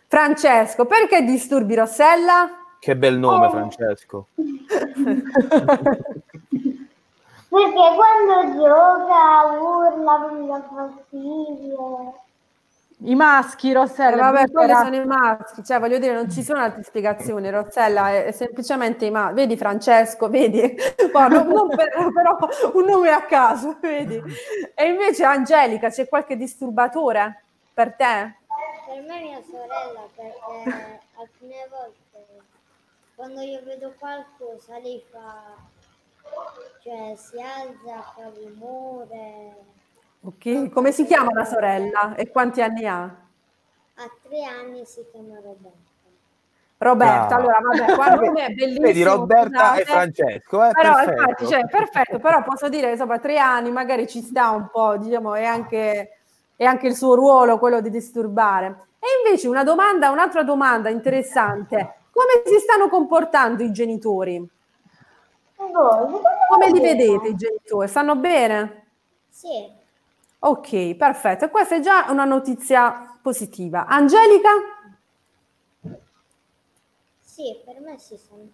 [0.07, 2.51] Francesco, perché disturbi Rossella?
[2.79, 3.51] Che bel nome, oh.
[3.51, 4.27] Francesco.
[4.35, 5.23] perché
[7.49, 12.15] quando gioca urla, mi dà fastidio.
[13.05, 14.17] I maschi, Rossella.
[14.17, 17.51] Eh, vabbè, quelli sono i maschi, cioè voglio dire, non ci sono altre spiegazioni.
[17.51, 19.35] Rossella è, è semplicemente i maschi.
[19.35, 20.75] Vedi Francesco, vedi?
[21.17, 22.37] Oh, non, non per, però
[22.73, 24.21] un nome a caso, vedi?
[24.75, 28.39] E invece Angelica, c'è qualche disturbatore per te?
[28.85, 32.05] Per me mia sorella, perché alcune volte
[33.15, 35.55] quando io vedo qualcosa lei fa,
[36.83, 39.55] cioè si alza, fa rumore
[40.27, 43.03] Ok, come si chiama la sorella e quanti anni ha?
[43.03, 45.93] A tre anni si chiama Roberta.
[46.79, 47.39] Roberta, ah.
[47.39, 48.87] allora vabbè, guarda è bellissimo.
[48.87, 49.81] Vedi Roberta scusate.
[49.81, 51.21] e Francesco, eh, però perfetto.
[51.21, 55.35] infatti, cioè, perfetto, però posso dire, insomma, tre anni magari ci sta un po', diciamo,
[55.35, 56.17] è anche,
[56.57, 58.87] è anche il suo ruolo quello di disturbare.
[58.99, 64.49] E invece una domanda, un'altra domanda interessante, come si stanno comportando i genitori?
[65.57, 67.89] Come li vedete i genitori?
[67.89, 68.87] Stanno bene?
[69.29, 69.83] Sì.
[70.47, 71.49] Ok, perfetto.
[71.49, 73.87] Questa è già una notizia positiva.
[73.87, 74.51] Angelica?
[77.19, 78.51] Sì, per me sì, sono...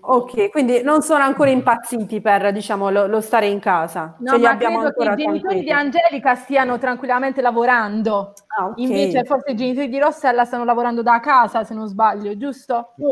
[0.00, 4.16] Ok, quindi non sono ancora impazziti per diciamo, lo, lo stare in casa.
[4.18, 5.70] No, li ma abbiamo credo che i genitori di.
[5.70, 8.34] Angelica stiano tranquillamente lavorando.
[8.48, 8.78] Ah, ok.
[8.78, 12.94] Invece forse i genitori di Rossella stanno lavorando da casa, se non sbaglio, giusto?
[12.96, 13.04] Sì.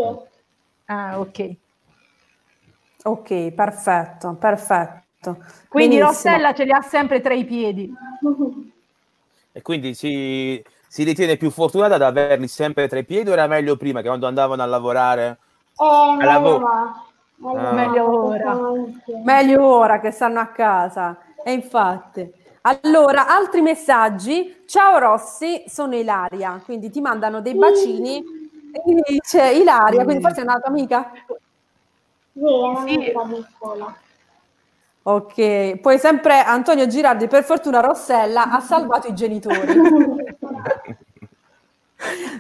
[0.87, 1.57] Ah, ok.
[3.05, 5.04] Ok, perfetto, perfetto.
[5.69, 6.07] Quindi Benissimo.
[6.33, 7.93] Rossella ce li ha sempre tra i piedi.
[9.53, 13.47] E quindi si, si ritiene più fortunata ad averli sempre tra i piedi o era
[13.47, 15.39] meglio prima che quando andavano a lavorare?
[15.79, 16.59] Eh, meglio lavoro.
[16.59, 17.13] no.
[17.37, 17.73] Meglio, Ah.
[17.73, 18.59] Meglio ora.
[19.25, 21.19] Meglio ora che stanno a casa.
[21.45, 22.33] E infatti.
[22.63, 24.63] Allora, altri messaggi.
[24.67, 26.61] Ciao Rossi, sono Ilaria.
[26.65, 28.19] Quindi ti mandano dei bacini.
[28.73, 31.13] E quindi dice Ilaria, quindi forse è una tua amica?
[32.33, 32.95] Sì, è una Sì.
[32.95, 33.95] amica di scuola.
[35.07, 39.61] Ok, poi sempre Antonio Girardi, per fortuna Rossella ha salvato i genitori.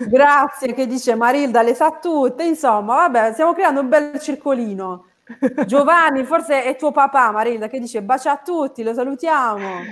[0.09, 5.09] Grazie, che dice Marilda, le sa tutte, insomma, vabbè, stiamo creando un bel circolino.
[5.67, 9.83] Giovanni, forse è tuo papà, Marilda, che dice bacia a tutti, lo salutiamo.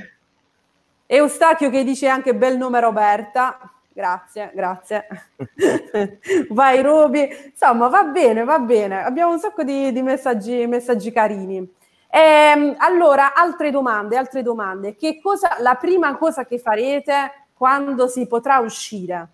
[1.06, 3.70] Eustachio che dice anche bel nome Roberta.
[3.92, 5.06] Grazie, grazie.
[6.48, 7.28] Vai Rubi.
[7.50, 9.04] Insomma, va bene, va bene.
[9.04, 11.80] Abbiamo un sacco di, di messaggi, messaggi carini.
[12.14, 14.96] Ehm, allora, altre domande, altre domande.
[14.96, 19.28] Che cosa, la prima cosa che farete quando si potrà uscire?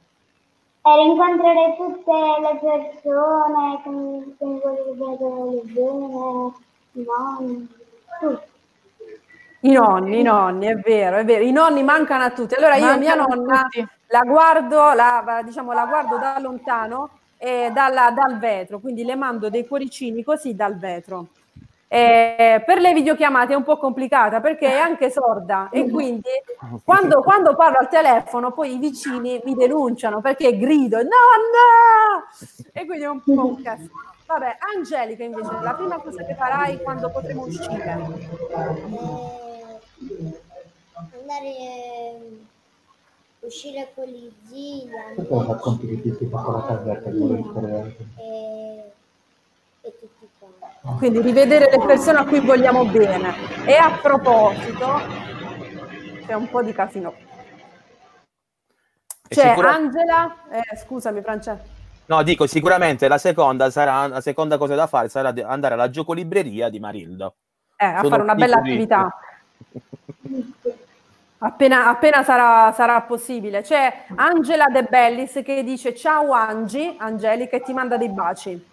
[0.83, 3.81] E rincontrare tutte le persone
[4.39, 6.53] vogliono vedere bene,
[6.93, 7.69] i nonni,
[8.21, 8.47] tutti.
[9.63, 11.43] I nonni, i nonni, è vero, è vero.
[11.43, 12.55] I nonni mancano a tutti.
[12.55, 13.69] Allora io mia Mancano nonna
[14.07, 19.51] la guardo, la, diciamo, la guardo da lontano e dalla- dal vetro, quindi le mando
[19.51, 21.27] dei cuoricini così dal vetro.
[21.91, 26.29] Eh, per le videochiamate è un po' complicata perché è anche sorda e quindi
[26.85, 32.29] quando, quando parlo al telefono poi i vicini mi denunciano perché grido nonna
[32.75, 33.91] e quindi è un po' un casino.
[34.27, 37.99] Vabbè, Angelica invece, la prima cosa che farai quando potremo uscire?
[38.91, 39.49] Eh,
[41.19, 42.47] andare ehm,
[43.41, 47.09] uscire con gli zii, Perché racconti ti sei fatto la caserta
[48.21, 48.93] e,
[49.81, 50.99] e tutti quanti.
[50.99, 53.35] quindi rivedere le persone a cui vogliamo bene.
[53.65, 55.01] E a proposito,
[56.27, 57.15] c'è un po' di casino.
[59.29, 61.77] C'è sicura- Angela, eh, scusami Francesco.
[62.07, 66.71] No, dico sicuramente la seconda sarà la seconda cosa da fare sarà andare alla giocolibreria
[66.71, 67.31] di Marilda.
[67.77, 68.91] Eh, a Sono fare una bella piccolissimi.
[68.91, 69.19] attività.
[71.41, 73.61] Appena, appena sarà, sarà possibile.
[73.61, 78.67] C'è Angela De Bellis che dice ciao Angi, Angelica, e ti manda dei baci.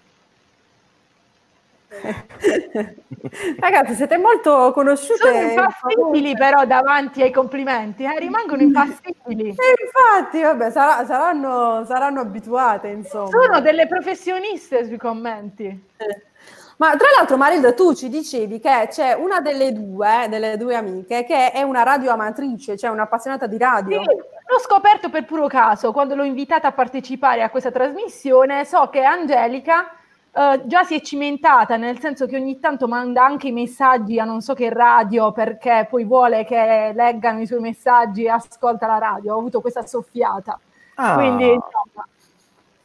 [3.60, 5.20] Ragazzi, siete molto conosciute.
[5.20, 9.50] Sono impassibili però davanti ai complimenti, eh, rimangono impassibili.
[9.50, 13.30] E infatti, vabbè, sarà- saranno, saranno abituate, insomma.
[13.30, 15.88] Sono delle professioniste sui commenti.
[16.78, 21.24] Ma tra l'altro, Marilda, tu ci dicevi che c'è una delle due, delle due amiche,
[21.24, 24.02] che è una radioamatrice, cioè un'appassionata di radio.
[24.02, 28.90] Sì, l'ho scoperto per puro caso, quando l'ho invitata a partecipare a questa trasmissione, so
[28.90, 29.90] che Angelica
[30.36, 34.26] eh, già si è cimentata, nel senso che ogni tanto manda anche i messaggi a
[34.26, 38.98] non so che radio, perché poi vuole che leggano i suoi messaggi e ascolta la
[38.98, 39.36] radio.
[39.36, 40.60] Ho avuto questa soffiata.
[40.96, 41.14] Ah.
[41.16, 42.06] Quindi, insomma,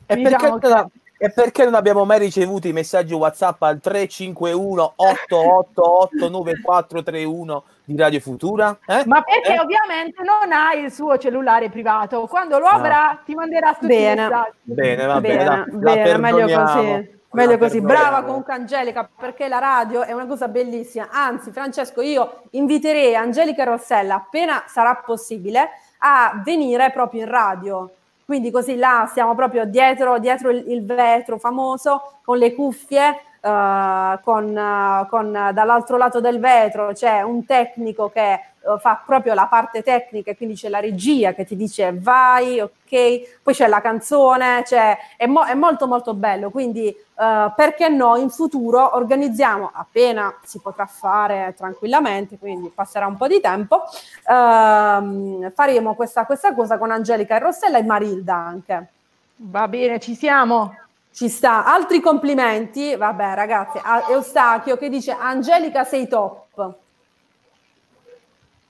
[0.07, 0.91] E diciamo perché, che- non-
[1.23, 8.21] e perché non abbiamo mai ricevuto i messaggi WhatsApp al 351 888 9431 di Radio
[8.21, 8.79] Futura?
[8.87, 9.03] Eh?
[9.07, 9.61] Ma perché Eh?
[9.61, 12.27] ovviamente non ha il suo cellulare privato.
[12.27, 12.75] Quando lo Ah.
[12.77, 14.23] avrà, ti manderà tutti Bene.
[14.23, 14.57] i messaggi.
[14.63, 16.65] Bene, va bene, bene, la- la bene, meglio perdoniamo.
[16.95, 17.19] così.
[17.33, 17.81] Meglio così.
[17.81, 21.09] Brava comunque Angelica, perché la radio è una cosa bellissima.
[21.11, 27.91] Anzi, Francesco, io inviterei Angelica Rossella, appena sarà possibile, a venire proprio in radio.
[28.25, 34.19] Quindi così là stiamo proprio dietro, dietro il, il vetro famoso, con le cuffie, eh,
[34.23, 38.41] con, eh, con, eh, dall'altro lato del vetro c'è un tecnico che
[38.79, 43.55] fa proprio la parte tecnica, quindi c'è la regia che ti dice vai, ok, poi
[43.55, 48.97] c'è la canzone, c'è, è, mo- è molto molto bello, quindi perché no in futuro
[48.97, 53.85] organizziamo, appena si potrà fare tranquillamente, quindi passerà un po' di tempo,
[54.29, 58.89] ehm, faremo questa, questa cosa con Angelica e Rossella e Marilda anche.
[59.37, 60.75] Va bene, ci siamo.
[61.13, 61.65] Ci sta.
[61.65, 63.79] Altri complimenti, vabbè ragazzi,
[64.11, 66.75] Eustachio che dice Angelica sei top.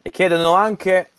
[0.02, 1.10] E chiedono anche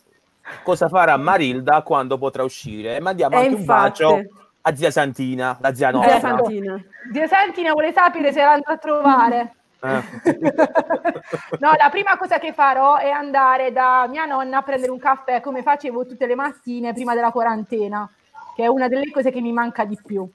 [0.64, 2.96] cosa farà Marilda quando potrà uscire.
[2.96, 4.04] E mandiamo E anche infatti.
[4.04, 4.22] un bacio
[4.62, 6.20] a zia Santina, la zia Eh, nostra.
[6.20, 6.84] Santina.
[7.14, 9.54] Zia Santina vuole sapere se la andrà a trovare.
[9.84, 10.04] Eh.
[11.60, 15.40] no, la prima cosa che farò è andare da mia nonna a prendere un caffè
[15.40, 18.10] come facevo tutte le mattine prima della quarantena,
[18.56, 20.28] che è una delle cose che mi manca di più.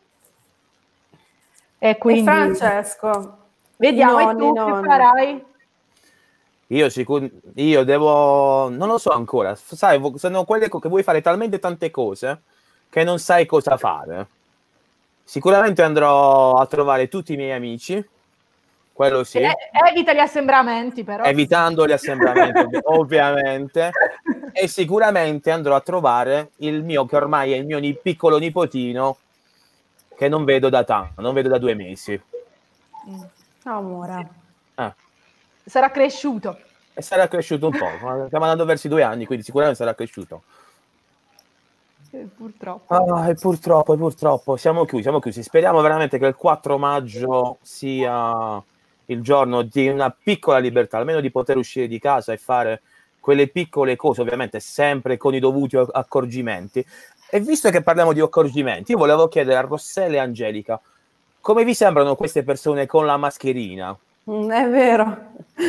[1.88, 2.20] E quindi...
[2.20, 3.36] E Francesco,
[3.76, 4.82] vediamo nonni, e tu nonni.
[4.82, 5.44] che farai?
[6.68, 11.60] Io, sicur- io devo, non lo so ancora, sai, sono quelle che vuoi fare talmente
[11.60, 12.42] tante cose
[12.90, 14.26] che non sai cosa fare.
[15.22, 18.04] Sicuramente andrò a trovare tutti i miei amici,
[18.92, 19.54] quello sì, Eh,
[19.88, 21.22] evita gli assembramenti però.
[21.22, 23.90] evitando gli assembramenti ovvi- ovviamente,
[24.50, 29.18] e sicuramente andrò a trovare il mio, che ormai è il mio piccolo nipotino,
[30.16, 32.20] che non vedo da tanto, non vedo da due mesi.
[33.64, 34.28] Amore.
[34.76, 34.92] Eh,
[35.64, 36.58] Sarà cresciuto.
[36.94, 37.86] e sarà cresciuto un po',
[38.26, 40.42] stiamo andando verso i due anni, quindi sicuramente sarà cresciuto.
[42.12, 42.94] Eh, Purtroppo.
[42.94, 45.42] Ah, e purtroppo, e purtroppo siamo chiusi, siamo chiusi.
[45.42, 48.62] Speriamo veramente che il 4 maggio sia
[49.06, 52.80] il giorno di una piccola libertà, almeno di poter uscire di casa e fare
[53.20, 56.84] quelle piccole cose, ovviamente sempre con i dovuti accorgimenti.
[57.28, 60.80] E visto che parliamo di accorgimenti, io volevo chiedere a Rossella e Angelica
[61.46, 63.96] come vi sembrano queste persone con la mascherina?
[64.28, 65.16] Mm, è vero.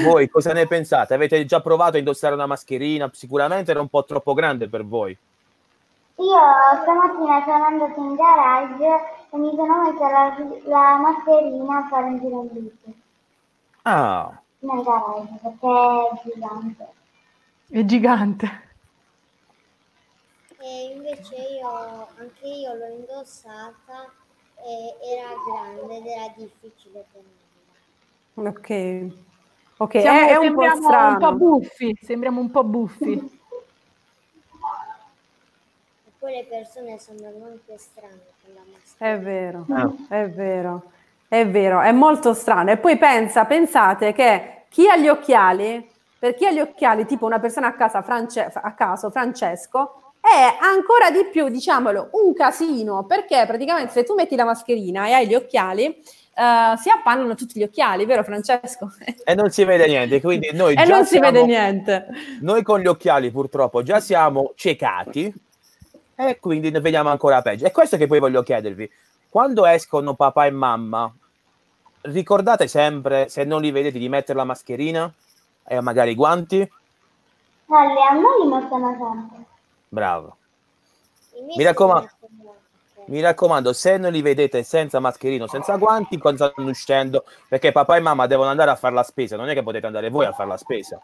[0.03, 1.13] Voi cosa ne pensate?
[1.13, 3.07] Avete già provato a indossare una mascherina?
[3.13, 5.15] Sicuramente era un po' troppo grande per voi.
[6.15, 6.39] Io
[6.81, 8.85] stamattina sono andata in garage
[9.29, 13.01] e mi sono messa la, la mascherina a fare un giro in bici
[13.83, 15.67] Ah, nel garage perché
[16.09, 16.87] è gigante.
[17.69, 18.66] È gigante.
[20.59, 24.09] E invece io, anche io l'ho indossata
[24.63, 27.05] e era grande ed era difficile
[28.33, 28.49] tenerla.
[28.51, 29.25] Ok.
[29.79, 33.11] Ok, Siamo- è, è un po' sembriamo un po' buffi, sembriamo un po' buffi.
[33.13, 33.29] E
[36.17, 39.11] poi le persone sembrano anche strane con la maschera.
[39.11, 39.91] È vero, Ah.
[40.09, 40.81] è vero,
[41.27, 42.71] è vero, è molto strano.
[42.71, 47.27] E poi pensa, pensate che chi ha gli occhiali, per chi ha gli occhiali, tipo
[47.27, 53.05] una persona a, casa, France- a caso, Francesco, è ancora di più, diciamolo, un casino,
[53.05, 57.59] perché praticamente se tu metti la mascherina e hai gli occhiali, eh, si appannano tutti
[57.59, 58.91] gli occhiali, vero Francesco?
[59.23, 62.07] e non si vede niente, quindi noi e già non si siamo- vede niente.
[62.41, 65.33] Noi con gli occhiali purtroppo già siamo ciecati
[66.15, 67.65] e quindi ne vediamo ancora peggio.
[67.65, 68.89] E questo che poi voglio chiedervi,
[69.29, 71.11] quando escono papà e mamma,
[72.01, 75.11] ricordate sempre, se non li vedete, di mettere la mascherina
[75.67, 76.71] e magari i guanti?
[77.65, 79.36] No, le a noi li mettono sempre.
[79.89, 80.37] Bravo.
[81.55, 82.09] Mi raccomando.
[83.05, 87.95] Mi raccomando, se non li vedete senza mascherino, senza guanti, quando stanno uscendo, perché papà
[87.95, 90.33] e mamma devono andare a fare la spesa, non è che potete andare voi a
[90.33, 91.01] fare la spesa.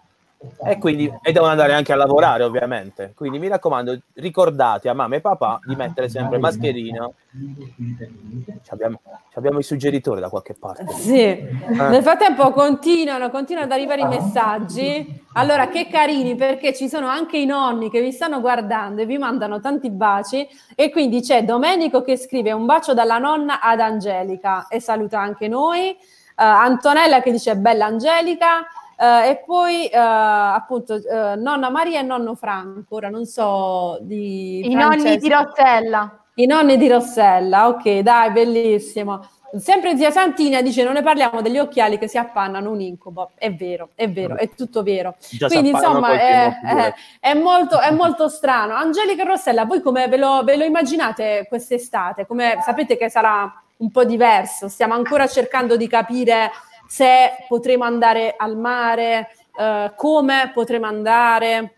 [0.65, 3.13] E quindi e devono andare anche a lavorare, ovviamente.
[3.15, 7.09] Quindi mi raccomando, ricordate a mamma e papà di mettere sempre mascherina.
[7.31, 8.99] Ci abbiamo,
[9.31, 10.85] ci abbiamo i suggeritori da qualche parte.
[10.93, 15.21] Sì, nel frattempo continuano, continuano ad arrivare i messaggi.
[15.33, 19.17] Allora, che carini, perché ci sono anche i nonni che vi stanno guardando e vi
[19.17, 20.47] mandano tanti baci.
[20.75, 25.47] E quindi c'è Domenico che scrive un bacio dalla nonna ad Angelica e saluta anche
[25.47, 25.89] noi.
[25.89, 25.97] Eh,
[26.35, 28.65] Antonella che dice bella Angelica.
[29.03, 32.95] Eh, e poi eh, appunto eh, nonna Maria e nonno Franco.
[32.95, 35.43] Ora non so di I nonni di Francesco.
[35.43, 36.17] Rossella.
[36.35, 39.27] I nonni di Rossella, ok, dai, bellissimo.
[39.55, 43.31] Sempre zia Santina dice: Non ne parliamo degli occhiali che si appannano un incubo.
[43.35, 45.15] È vero, è vero, è tutto vero.
[45.19, 48.73] Già Quindi, insomma, è, è- è molto, è molto strano.
[48.73, 52.25] Angelica e Rossella, voi come ve lo, ve lo immaginate quest'estate?
[52.25, 54.69] Come sapete che sarà un po' diverso?
[54.69, 56.49] Stiamo ancora cercando di capire
[56.93, 61.73] se potremo andare al mare, eh, come potremo andare.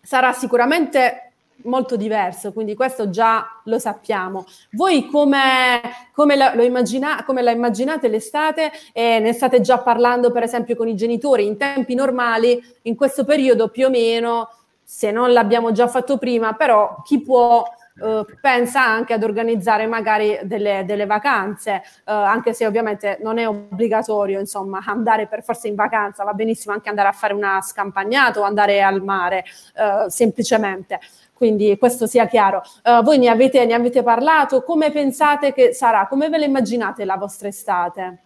[0.00, 1.32] Sarà sicuramente
[1.64, 4.46] molto diverso, quindi questo già lo sappiamo.
[4.70, 5.82] Voi come,
[6.14, 8.72] come, la, immagina- come la immaginate l'estate?
[8.94, 13.26] E ne state già parlando per esempio con i genitori in tempi normali, in questo
[13.26, 14.48] periodo più o meno,
[14.82, 17.62] se non l'abbiamo già fatto prima, però chi può
[18.02, 23.48] eh, pensa anche ad organizzare magari delle, delle vacanze, eh, anche se ovviamente non è
[23.48, 28.40] obbligatorio insomma andare per forza in vacanza, va benissimo anche andare a fare una scampagnata
[28.40, 31.00] o andare al mare eh, semplicemente.
[31.32, 32.62] Quindi questo sia chiaro.
[32.82, 34.64] Eh, voi ne avete, ne avete parlato?
[34.64, 36.08] Come pensate che sarà?
[36.08, 38.18] Come ve la immaginate la vostra estate?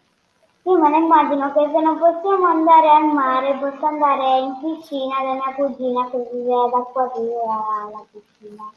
[0.64, 5.16] Io me ne immagino che se non possiamo andare al mare, posso andare in piscina
[5.20, 8.72] da mia cugina che vive ad Acquaviva alla piscina.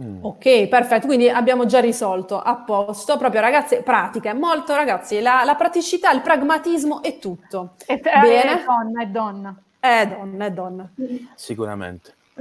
[0.00, 0.24] Mm.
[0.24, 5.54] Ok, perfetto, quindi abbiamo già risolto a posto, proprio ragazze, pratiche, molto ragazzi, la, la
[5.56, 7.74] praticità, il pragmatismo è tutto.
[7.84, 8.60] È, Bene.
[8.60, 9.62] è donna, è donna.
[9.78, 10.90] È donna, è donna.
[11.34, 12.14] Sicuramente.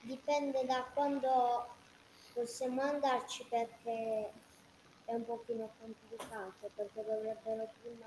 [0.00, 1.66] Dipende da quando
[2.34, 4.30] possiamo andarci perché
[5.04, 8.06] è un pochino complicato perché dovrebbero prima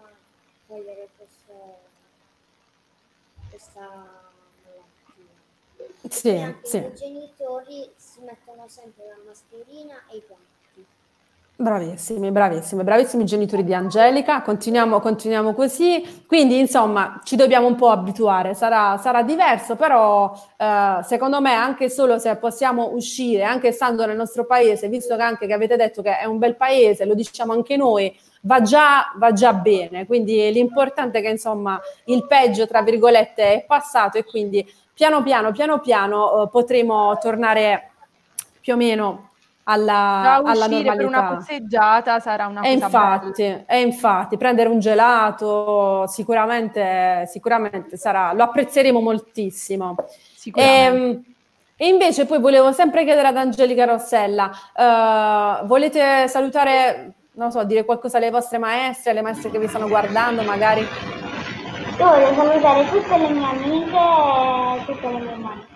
[0.67, 1.79] togliere questo,
[3.49, 4.94] questa malattia.
[6.09, 6.77] Sì, e anche sì.
[6.77, 10.54] i genitori si mettono sempre la mascherina e i guanti.
[11.57, 17.87] Bravissimi, bravissimi, bravissimi genitori di Angelica, continuiamo, continuiamo così, quindi insomma ci dobbiamo un po'
[17.91, 24.05] abituare, sarà, sarà diverso, però eh, secondo me anche solo se possiamo uscire, anche stando
[24.05, 27.13] nel nostro paese, visto che anche che avete detto che è un bel paese, lo
[27.13, 32.67] diciamo anche noi, va già, va già bene, quindi l'importante è che insomma il peggio,
[32.67, 37.91] tra virgolette, è passato e quindi piano piano, piano piano eh, potremo tornare
[38.59, 39.29] più o meno
[39.67, 41.35] alla, Già alla uscire per una normalità.
[41.37, 43.13] passeggiata sarà una E cosa bella.
[43.23, 49.95] infatti, e infatti, prendere un gelato sicuramente, sicuramente sarà, lo apprezzeremo moltissimo.
[50.35, 50.97] Sicuramente.
[50.97, 51.23] Ehm,
[51.77, 57.83] E, invece poi volevo sempre chiedere ad Angelica Rossella, eh, volete salutare, non so, dire
[57.83, 60.79] qualcosa alle vostre maestre, alle maestre che vi stanno guardando magari?
[60.81, 65.67] Io voglio salutare tutte le mie amiche e tutte le mie mamme.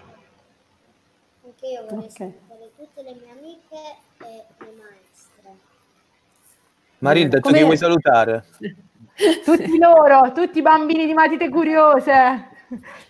[1.43, 2.31] Anche io vorrei Ok.
[2.99, 5.57] Tutte le mie amiche e le maestre.
[6.99, 8.45] Marilda, tu Come- chi vuoi salutare?
[9.43, 12.47] Tutti loro, tutti i bambini di matite curiose.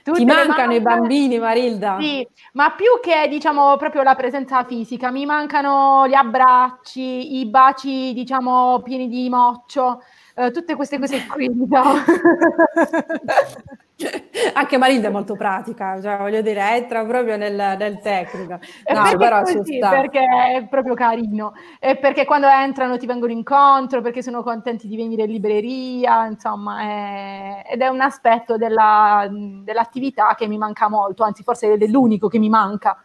[0.04, 1.98] Tutte Ti mancano i bambini, Marilda?
[2.00, 8.14] Sì, ma più che diciamo proprio la presenza fisica, mi mancano gli abbracci, i baci
[8.14, 10.02] diciamo pieni di moccio,
[10.34, 11.48] eh, tutte queste cose qui.
[11.52, 11.94] diciamo.
[14.54, 18.54] Anche Marilda è molto pratica, cioè voglio dire, entra proprio nel, nel tecnico.
[18.54, 19.78] No, perché però così?
[19.78, 20.20] Perché
[20.56, 21.54] è proprio carino.
[21.80, 26.82] E perché quando entrano ti vengono incontro, perché sono contenti di venire in libreria, insomma,
[26.82, 32.30] è- ed è un aspetto della- dell'attività che mi manca molto, anzi forse è l'unico
[32.30, 33.02] che mi manca,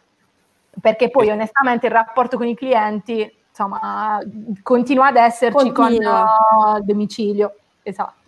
[0.79, 4.19] perché poi onestamente il rapporto con i clienti, insomma,
[4.63, 6.37] continua ad esserci Continua.
[6.49, 7.53] con il domicilio.
[7.83, 8.23] Esatto.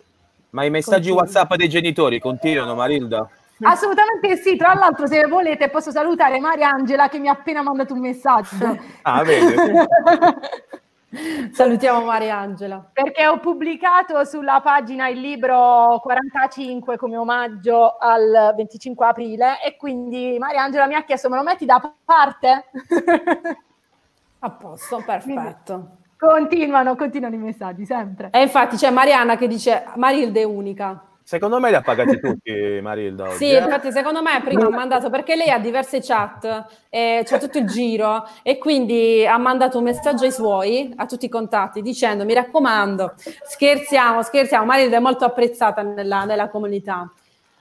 [0.50, 1.22] Ma i messaggi Continua.
[1.22, 3.28] WhatsApp dei genitori continuano, Marilda?
[3.60, 8.00] Assolutamente sì, tra l'altro se volete posso salutare Mariangela che mi ha appena mandato un
[8.00, 8.78] messaggio.
[9.02, 9.54] Ah, vedi?
[11.52, 12.90] Salutiamo Mariangela.
[12.92, 20.36] Perché ho pubblicato sulla pagina il libro 45 come omaggio al 25 aprile e quindi
[20.38, 22.66] Mariangela mi ha chiesto me lo metti da parte?
[24.40, 25.97] A posto, perfetto.
[26.18, 28.30] Continuano, continuano i messaggi sempre.
[28.32, 31.02] E infatti c'è Mariana che dice Marilda è unica.
[31.22, 33.24] Secondo me li ha pagati tutti, Marilda.
[33.28, 33.58] Oggi, Sì, eh?
[33.58, 37.66] infatti secondo me prima ha mandato, perché lei ha diverse chat, eh, c'è tutto il
[37.66, 42.32] giro e quindi ha mandato un messaggio ai suoi, a tutti i contatti, dicendo mi
[42.32, 43.12] raccomando,
[43.44, 47.12] scherziamo, scherziamo, Marilda è molto apprezzata nella, nella comunità.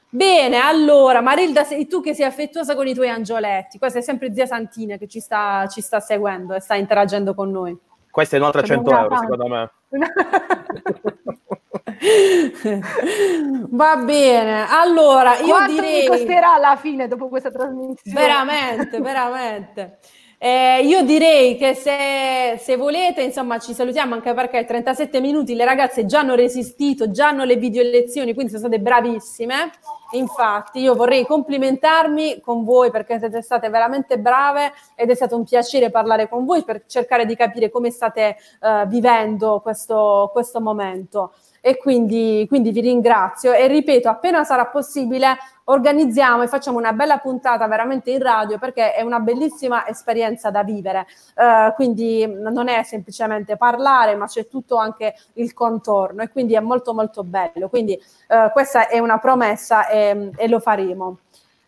[0.10, 4.34] Bene, allora Marilda, sei tu che sei affettuosa con i tuoi angioletti, questa è sempre
[4.34, 7.78] zia Santina che ci sta, ci sta seguendo e sta interagendo con noi.
[8.18, 9.72] Questa è un'altra 100 Abbiamo euro, secondo me.
[13.70, 16.02] Va bene, allora io Quanto direi...
[16.02, 18.20] mi costerà alla fine dopo questa trasmissione?
[18.20, 20.00] Veramente, veramente.
[20.40, 25.66] Eh, io direi che se, se volete, insomma, ci salutiamo anche perché 37 minuti le
[25.66, 29.70] ragazze già hanno resistito, già hanno le video lezioni, quindi sono state bravissime.
[30.12, 35.44] Infatti, io vorrei complimentarmi con voi perché siete state veramente brave ed è stato un
[35.44, 41.34] piacere parlare con voi per cercare di capire come state eh, vivendo questo, questo momento.
[41.68, 47.18] E quindi, quindi vi ringrazio e ripeto, appena sarà possibile organizziamo e facciamo una bella
[47.18, 51.08] puntata veramente in radio perché è una bellissima esperienza da vivere.
[51.36, 56.62] Eh, quindi non è semplicemente parlare, ma c'è tutto anche il contorno e quindi è
[56.62, 57.68] molto molto bello.
[57.68, 61.18] Quindi eh, questa è una promessa e, e lo faremo.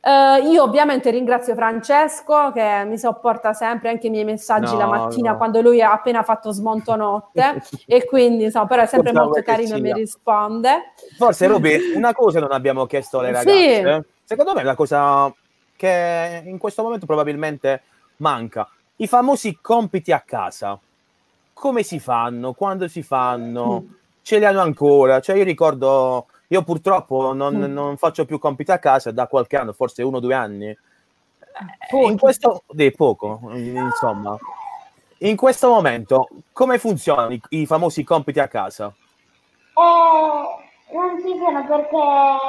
[0.01, 4.85] Eh, io ovviamente ringrazio Francesco che mi sopporta sempre anche i miei messaggi No, la
[4.85, 5.37] mattina no.
[5.37, 9.43] quando lui ha appena fatto smonto notte e quindi insomma, però è sempre Pensavo molto
[9.43, 10.93] carino e mi risponde.
[11.17, 13.81] Forse, Ruby, una cosa non abbiamo chiesto alle Sì.
[13.81, 14.05] ragazze.
[14.23, 15.33] Secondo me è una cosa
[15.75, 17.81] che in questo momento probabilmente
[18.17, 18.69] manca.
[18.97, 20.77] I famosi compiti a casa.
[21.53, 22.53] Come si fanno?
[22.53, 23.81] Quando si fanno?
[23.81, 23.93] Mm.
[24.21, 25.19] Ce li hanno ancora?
[25.19, 27.71] Cioè, io ricordo, io purtroppo non, Mm.
[27.73, 30.67] non faccio più compiti a casa da qualche anno, forse uno o due anni.
[30.69, 30.77] Eh,
[31.89, 32.11] Pochi.
[32.11, 34.35] In questo, di poco, insomma.
[35.19, 38.87] In questo momento, come funzionano i, i famosi compiti a casa?
[38.87, 38.93] Eh,
[40.93, 41.97] non ci sono perché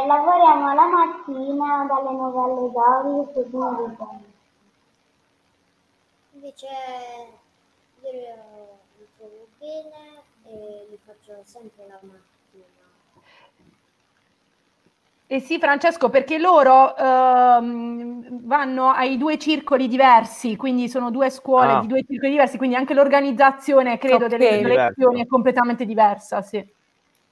[0.06, 3.96] lavoriamo la mattina dalle 9 alle 12 e 10.
[6.32, 6.66] Invece
[8.02, 8.10] io
[8.98, 12.29] li trovo bene e li faccio sempre la mattina.
[15.32, 21.74] Eh sì, Francesco, perché loro ehm, vanno ai due circoli diversi, quindi sono due scuole
[21.74, 21.80] Ah.
[21.82, 24.30] di due circoli diversi, quindi anche l'organizzazione, credo, Ok.
[24.30, 26.56] delle, delle lezioni è completamente diversa, sì.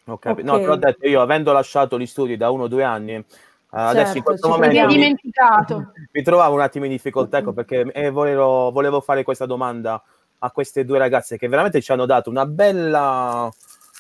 [0.05, 0.47] Ho capito.
[0.47, 0.53] Ok.
[0.55, 3.25] No, te l'ho detto io, avendo lasciato gli studi da uno o due anni, eh,
[3.71, 5.93] adesso in Certo, questo momento mi, dimenticato.
[6.13, 10.01] mi trovavo un attimo in difficoltà ecco, perché eh, volevo, volevo fare questa domanda
[10.39, 13.51] a queste due ragazze che veramente ci hanno dato una bella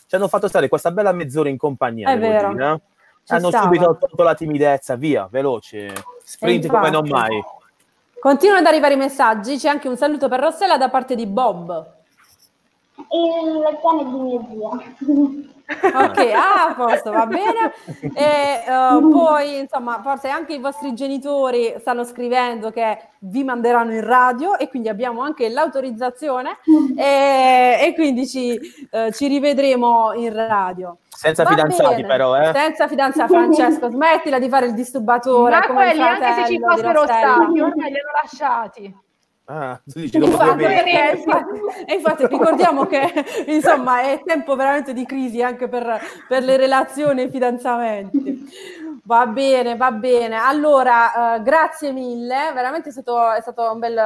[0.06, 2.52] ci hanno fatto stare questa bella mezz'ora in compagnia È devo vero.
[2.52, 2.80] dire, eh.
[3.28, 3.64] Ci hanno stava.
[3.64, 5.92] subito tolto la timidezza via veloce
[6.24, 7.44] sprint come non mai
[8.18, 11.97] Continuano ad arrivare i messaggi, c'è anche un saluto per Rossella da parte di Bob.
[13.10, 15.56] Il cane di mio zio.
[15.68, 17.72] Ok, ah, a posto, va bene.
[18.14, 24.00] E eh, poi, insomma, forse anche i vostri genitori stanno scrivendo che vi manderanno in
[24.02, 26.56] radio e quindi abbiamo anche l'autorizzazione
[26.96, 28.58] e, e quindi ci,
[28.90, 30.96] eh, ci rivedremo in radio.
[31.06, 32.06] senza Va fidanzati bene.
[32.06, 32.52] però eh.
[32.54, 35.50] Senza fidanzata, Francesco, smettila di fare il disturbatore.
[35.50, 38.96] Ma quelli, anche se ci fossero stati, ormai li hanno lasciati.
[39.50, 40.82] Ah, tu dici dopo due Infatti, mesi.
[40.84, 43.00] perché- infatti- e infatti ricordiamo che
[43.48, 48.46] insomma è tempo veramente di crisi anche per, per le relazioni e i fidanzamenti.
[49.04, 50.36] Va bene, va bene.
[50.36, 53.98] Allora, eh, grazie mille, veramente è stato, è stato un, bel,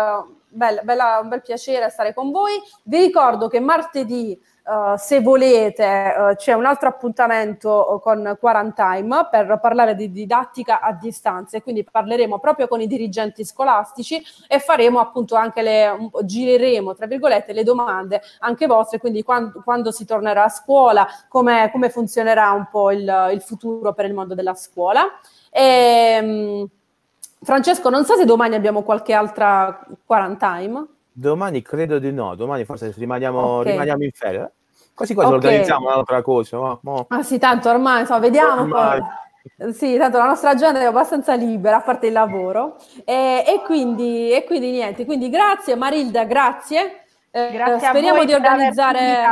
[0.46, 2.52] bel- bella- un bel piacere stare con voi.
[2.84, 9.58] Vi ricordo che martedì, eh, se volete, eh, c'è un altro appuntamento con Quarantime per
[9.60, 15.00] parlare di didattica a distanza e quindi parleremo proprio con i dirigenti scolastici e faremo
[15.00, 20.04] appunto anche le, po', gireremo tra virgolette le domande anche vostre, quindi quando, quando si
[20.04, 24.54] tornerà a scuola, come, come funzionerà un po' il, il futuro per il mondo della
[24.54, 25.02] scuola.
[25.50, 26.68] E,
[27.42, 30.86] Francesco, non so se domani abbiamo qualche altra quarantime.
[31.12, 33.66] Domani credo di no domani forse rimaniamo, Ok.
[33.66, 34.50] rimaniamo in ferie eh.
[34.94, 35.36] quasi quasi Ok.
[35.36, 37.06] organizziamo un'altra cosa ma- mo.
[37.08, 39.00] Ah sì, tanto ormai, insomma, vediamo Ormai.
[39.72, 42.76] Sì, tanto la nostra agenda è abbastanza libera, a parte il lavoro.
[43.04, 47.04] E, e quindi, e quindi niente, quindi grazie Marilda, grazie.
[47.34, 49.24] Eh, Grazie a speriamo voi di organizzare...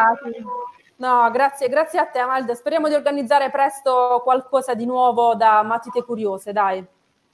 [0.96, 2.54] No, grazie, grazie a te Amalda.
[2.54, 6.84] Speriamo di organizzare presto qualcosa di nuovo da Matite Curiose, dai.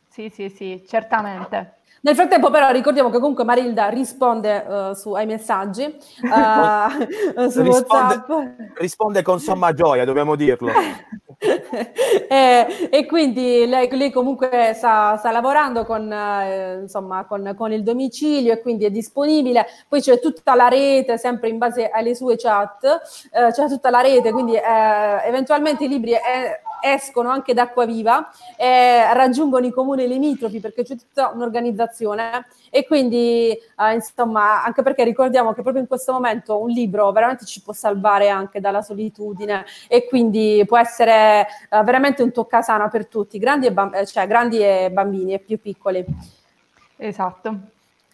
[0.09, 1.76] Sì, sì, sì, certamente.
[2.07, 5.91] Nel frattempo, però, ricordiamo che comunque Marilda risponde eh, su- ai messaggi eh,
[7.51, 8.29] su WhatsApp.
[8.29, 10.71] risponde, risponde con somma gioia dobbiamo dirlo
[12.29, 17.83] e, e quindi lei, lei comunque sta, sta lavorando con, eh, insomma, con, con il
[17.83, 19.67] domicilio e quindi è disponibile.
[19.89, 22.85] Poi c'è tutta la rete, sempre in base alle sue chat,
[23.33, 28.31] eh, c'è tutta la rete, quindi eh, eventualmente i libri eh, escono anche da Acquaviva
[28.57, 35.05] e raggiungono i comuni limitrofi perché c'è tutta un'organizzazione e quindi eh, insomma anche perché
[35.05, 39.65] ricordiamo che proprio in questo momento un libro veramente ci può salvare anche dalla solitudine
[39.89, 44.27] e quindi può essere eh, veramente un toccasana per tutti, grandi e, bam- eh, cioè,
[44.27, 46.05] grandi e bambini e più piccoli.
[46.97, 47.57] Esatto.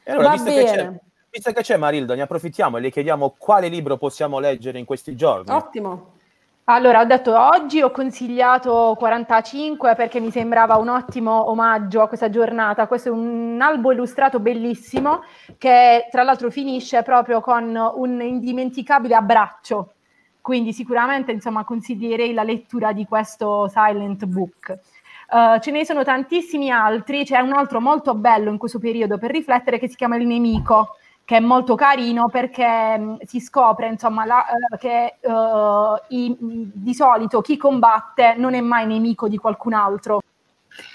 [0.03, 1.01] E allora, Va visto che, c'è, bene,
[1.31, 5.15] visto che c'è Marilda, ne approfittiamo e le chiediamo quale libro possiamo leggere in questi
[5.15, 5.51] giorni.
[5.51, 6.21] ottimo.
[6.67, 12.31] Allora, ho detto oggi ho consigliato 45 perché mi sembrava un ottimo omaggio a questa
[12.31, 12.87] giornata.
[12.87, 15.25] Questo è un albo illustrato bellissimo
[15.59, 19.95] che tra l'altro finisce proprio con un indimenticabile abbraccio.
[20.41, 24.71] Quindi sicuramente insomma consiglierei la lettura di questo silent book.
[24.71, 29.33] Eh, ce ne sono tantissimi altri, c'è un altro molto bello in questo periodo per
[29.33, 34.25] riflettere che si chiama Il nemico, che è molto carino perché mh, si scopre insomma
[34.25, 39.37] la- eh, che eh, i- mh, di solito chi combatte non è mai nemico di
[39.39, 40.21] qualcun altro,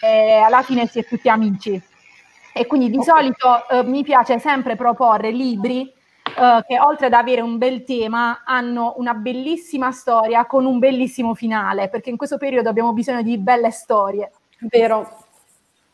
[0.01, 1.81] e alla fine si è tutti amici.
[2.53, 5.93] E quindi di solito eh, mi piace sempre proporre libri
[6.67, 11.89] che oltre ad avere un bel tema hanno una bellissima storia con un bellissimo finale,
[11.89, 14.31] perché in questo periodo abbiamo bisogno di belle storie.
[14.59, 15.25] Vero.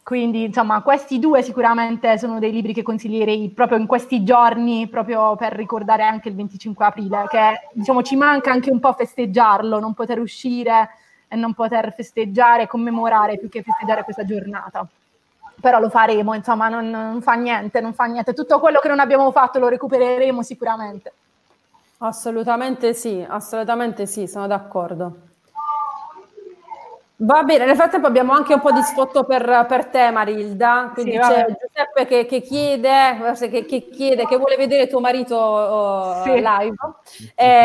[0.03, 5.37] Quindi, insomma, questi due sicuramente sono dei libri che consiglierei proprio in questi giorni, proprio
[5.37, 9.93] per ricordare anche il 25 aprile, che diciamo ci manca anche un po' festeggiarlo, non
[9.93, 10.89] poter uscire
[11.29, 14.85] e non poter festeggiare, commemorare più che festeggiare questa giornata.
[15.61, 18.33] Però lo faremo, insomma, non, non fa niente, non fa niente.
[18.33, 21.13] Tutto quello che non abbiamo fatto lo recupereremo sicuramente.
[21.99, 25.31] Assolutamente sì, assolutamente sì, sono d'accordo.
[27.17, 31.11] Va bene, nel frattempo abbiamo anche un po' di sfotto per, per te Marilda, quindi
[31.13, 31.45] Sì, c'è.
[31.45, 32.89] Giuseppe che, che chiede,
[33.49, 36.31] che, che chiede, che vuole vedere tuo marito oh, Sì.
[36.31, 36.75] live,
[37.35, 37.63] Eh,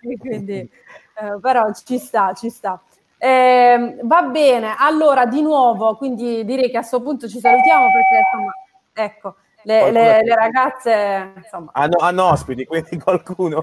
[0.00, 2.80] e quindi, eh, però ci sta, ci sta.
[3.18, 8.16] Eh, va bene, allora di nuovo, quindi direi che a questo punto ci salutiamo perché
[8.24, 8.52] insomma,
[8.94, 9.34] ecco,
[9.68, 11.70] le, le, le ragazze insomma.
[11.74, 13.60] Hanno, hanno ospiti, quindi qualcuno.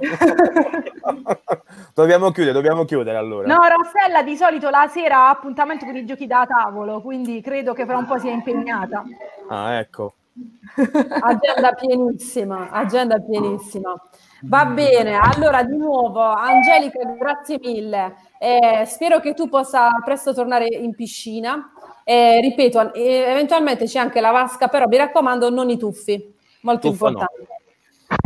[1.94, 3.48] dobbiamo chiudere, dobbiamo chiudere allora.
[3.48, 7.74] No, Rossella di solito la sera ha appuntamento con i giochi da tavolo, quindi credo
[7.74, 9.04] che fra un po' sia impegnata.
[9.50, 10.14] Ah, ecco.
[11.22, 13.96] agenda pienissima, agenda pienissima.
[14.42, 18.16] Va bene, allora di nuovo Angelica, grazie mille.
[18.38, 21.72] Eh, spero che tu possa presto tornare in piscina.
[22.08, 27.08] Eh, ripeto, eventualmente c'è anche la vasca, però mi raccomando non i tuffi, molto Tuffa
[27.08, 27.48] importante.
[27.48, 27.56] No.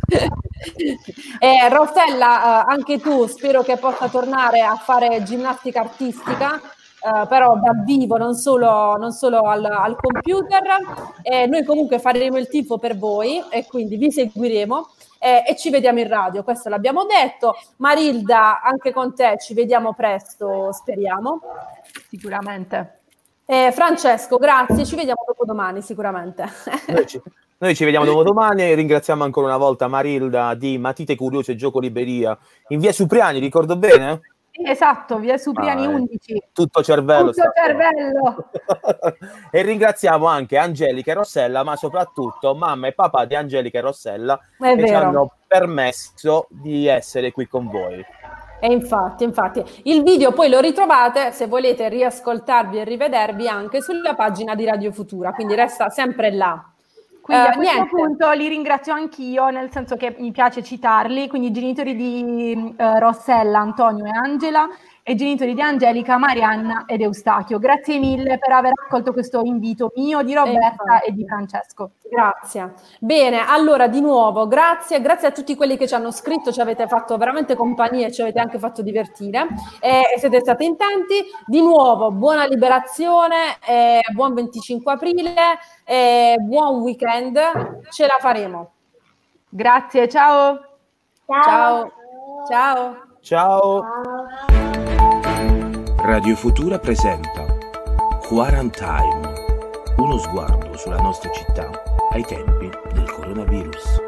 [1.39, 6.61] eh, Rossella, eh, anche tu spero che possa tornare a fare ginnastica artistica.
[7.01, 10.61] Uh, però dal vivo, non solo, non solo al, al, computer.
[11.21, 15.69] Eh, noi comunque faremo il tifo per voi e quindi vi seguiremo eh, e ci
[15.69, 17.55] vediamo in radio, questo l'abbiamo detto.
[17.77, 21.39] Marilda, anche con te ci vediamo presto, speriamo.
[22.09, 22.99] Sicuramente.
[23.51, 26.45] Eh, Francesco, grazie, ci vediamo dopo domani sicuramente.
[26.85, 27.19] Noi ci,
[27.57, 31.79] noi ci vediamo dopo domani e ringraziamo ancora una volta Marilda di Matite Curiose Gioco
[31.79, 32.37] Libreria
[32.67, 34.21] in via Supriani, ricordo bene?
[34.51, 36.33] esatto, via Supriani ah, 11.
[36.33, 37.31] Eh, tutto cervello.
[37.31, 38.49] Tutto cervello.
[39.49, 44.39] e ringraziamo anche Angelica e Rossella, ma soprattutto mamma e papà di Angelica e Rossella
[44.59, 44.87] È che vero.
[44.87, 48.05] ci hanno permesso di essere qui con voi.
[48.59, 54.15] E infatti, infatti, il video poi lo ritrovate se volete riascoltarvi e rivedervi anche sulla
[54.15, 56.63] pagina di Radio Futura, quindi resta sempre là.
[57.21, 57.95] Quindi uh, a questo niente.
[57.95, 62.97] punto li ringrazio anch'io, nel senso che mi piace citarli, quindi i genitori di uh,
[62.97, 64.67] Rossella, Antonio e Angela
[65.09, 67.57] e genitori di Angelica, Marianna ed Eustachio.
[67.57, 71.93] Grazie mille per aver accolto questo invito mio, di Roberta e, e di Francesco.
[72.07, 72.73] Grazie.
[72.99, 76.85] Bene, allora di nuovo grazie, grazie a tutti quelli che ci hanno scritto, ci avete
[76.85, 79.47] fatto veramente compagnia e ci avete anche fatto divertire
[79.79, 81.25] e siete stati in tanti.
[81.43, 85.33] Di nuovo buona liberazione, eh, buon 25 aprile,
[85.85, 87.39] eh, buon weekend,
[87.89, 88.73] ce la faremo.
[89.49, 90.59] Grazie, ciao.
[91.25, 91.91] Ciao.
[92.47, 93.07] Ciao.
[93.21, 94.78] Ciao.
[96.11, 97.45] Radio Futura presenta
[98.23, 99.31] Quarantine,
[99.97, 101.69] uno sguardo sulla nostra città
[102.09, 103.98] ai tempi del coronavirus.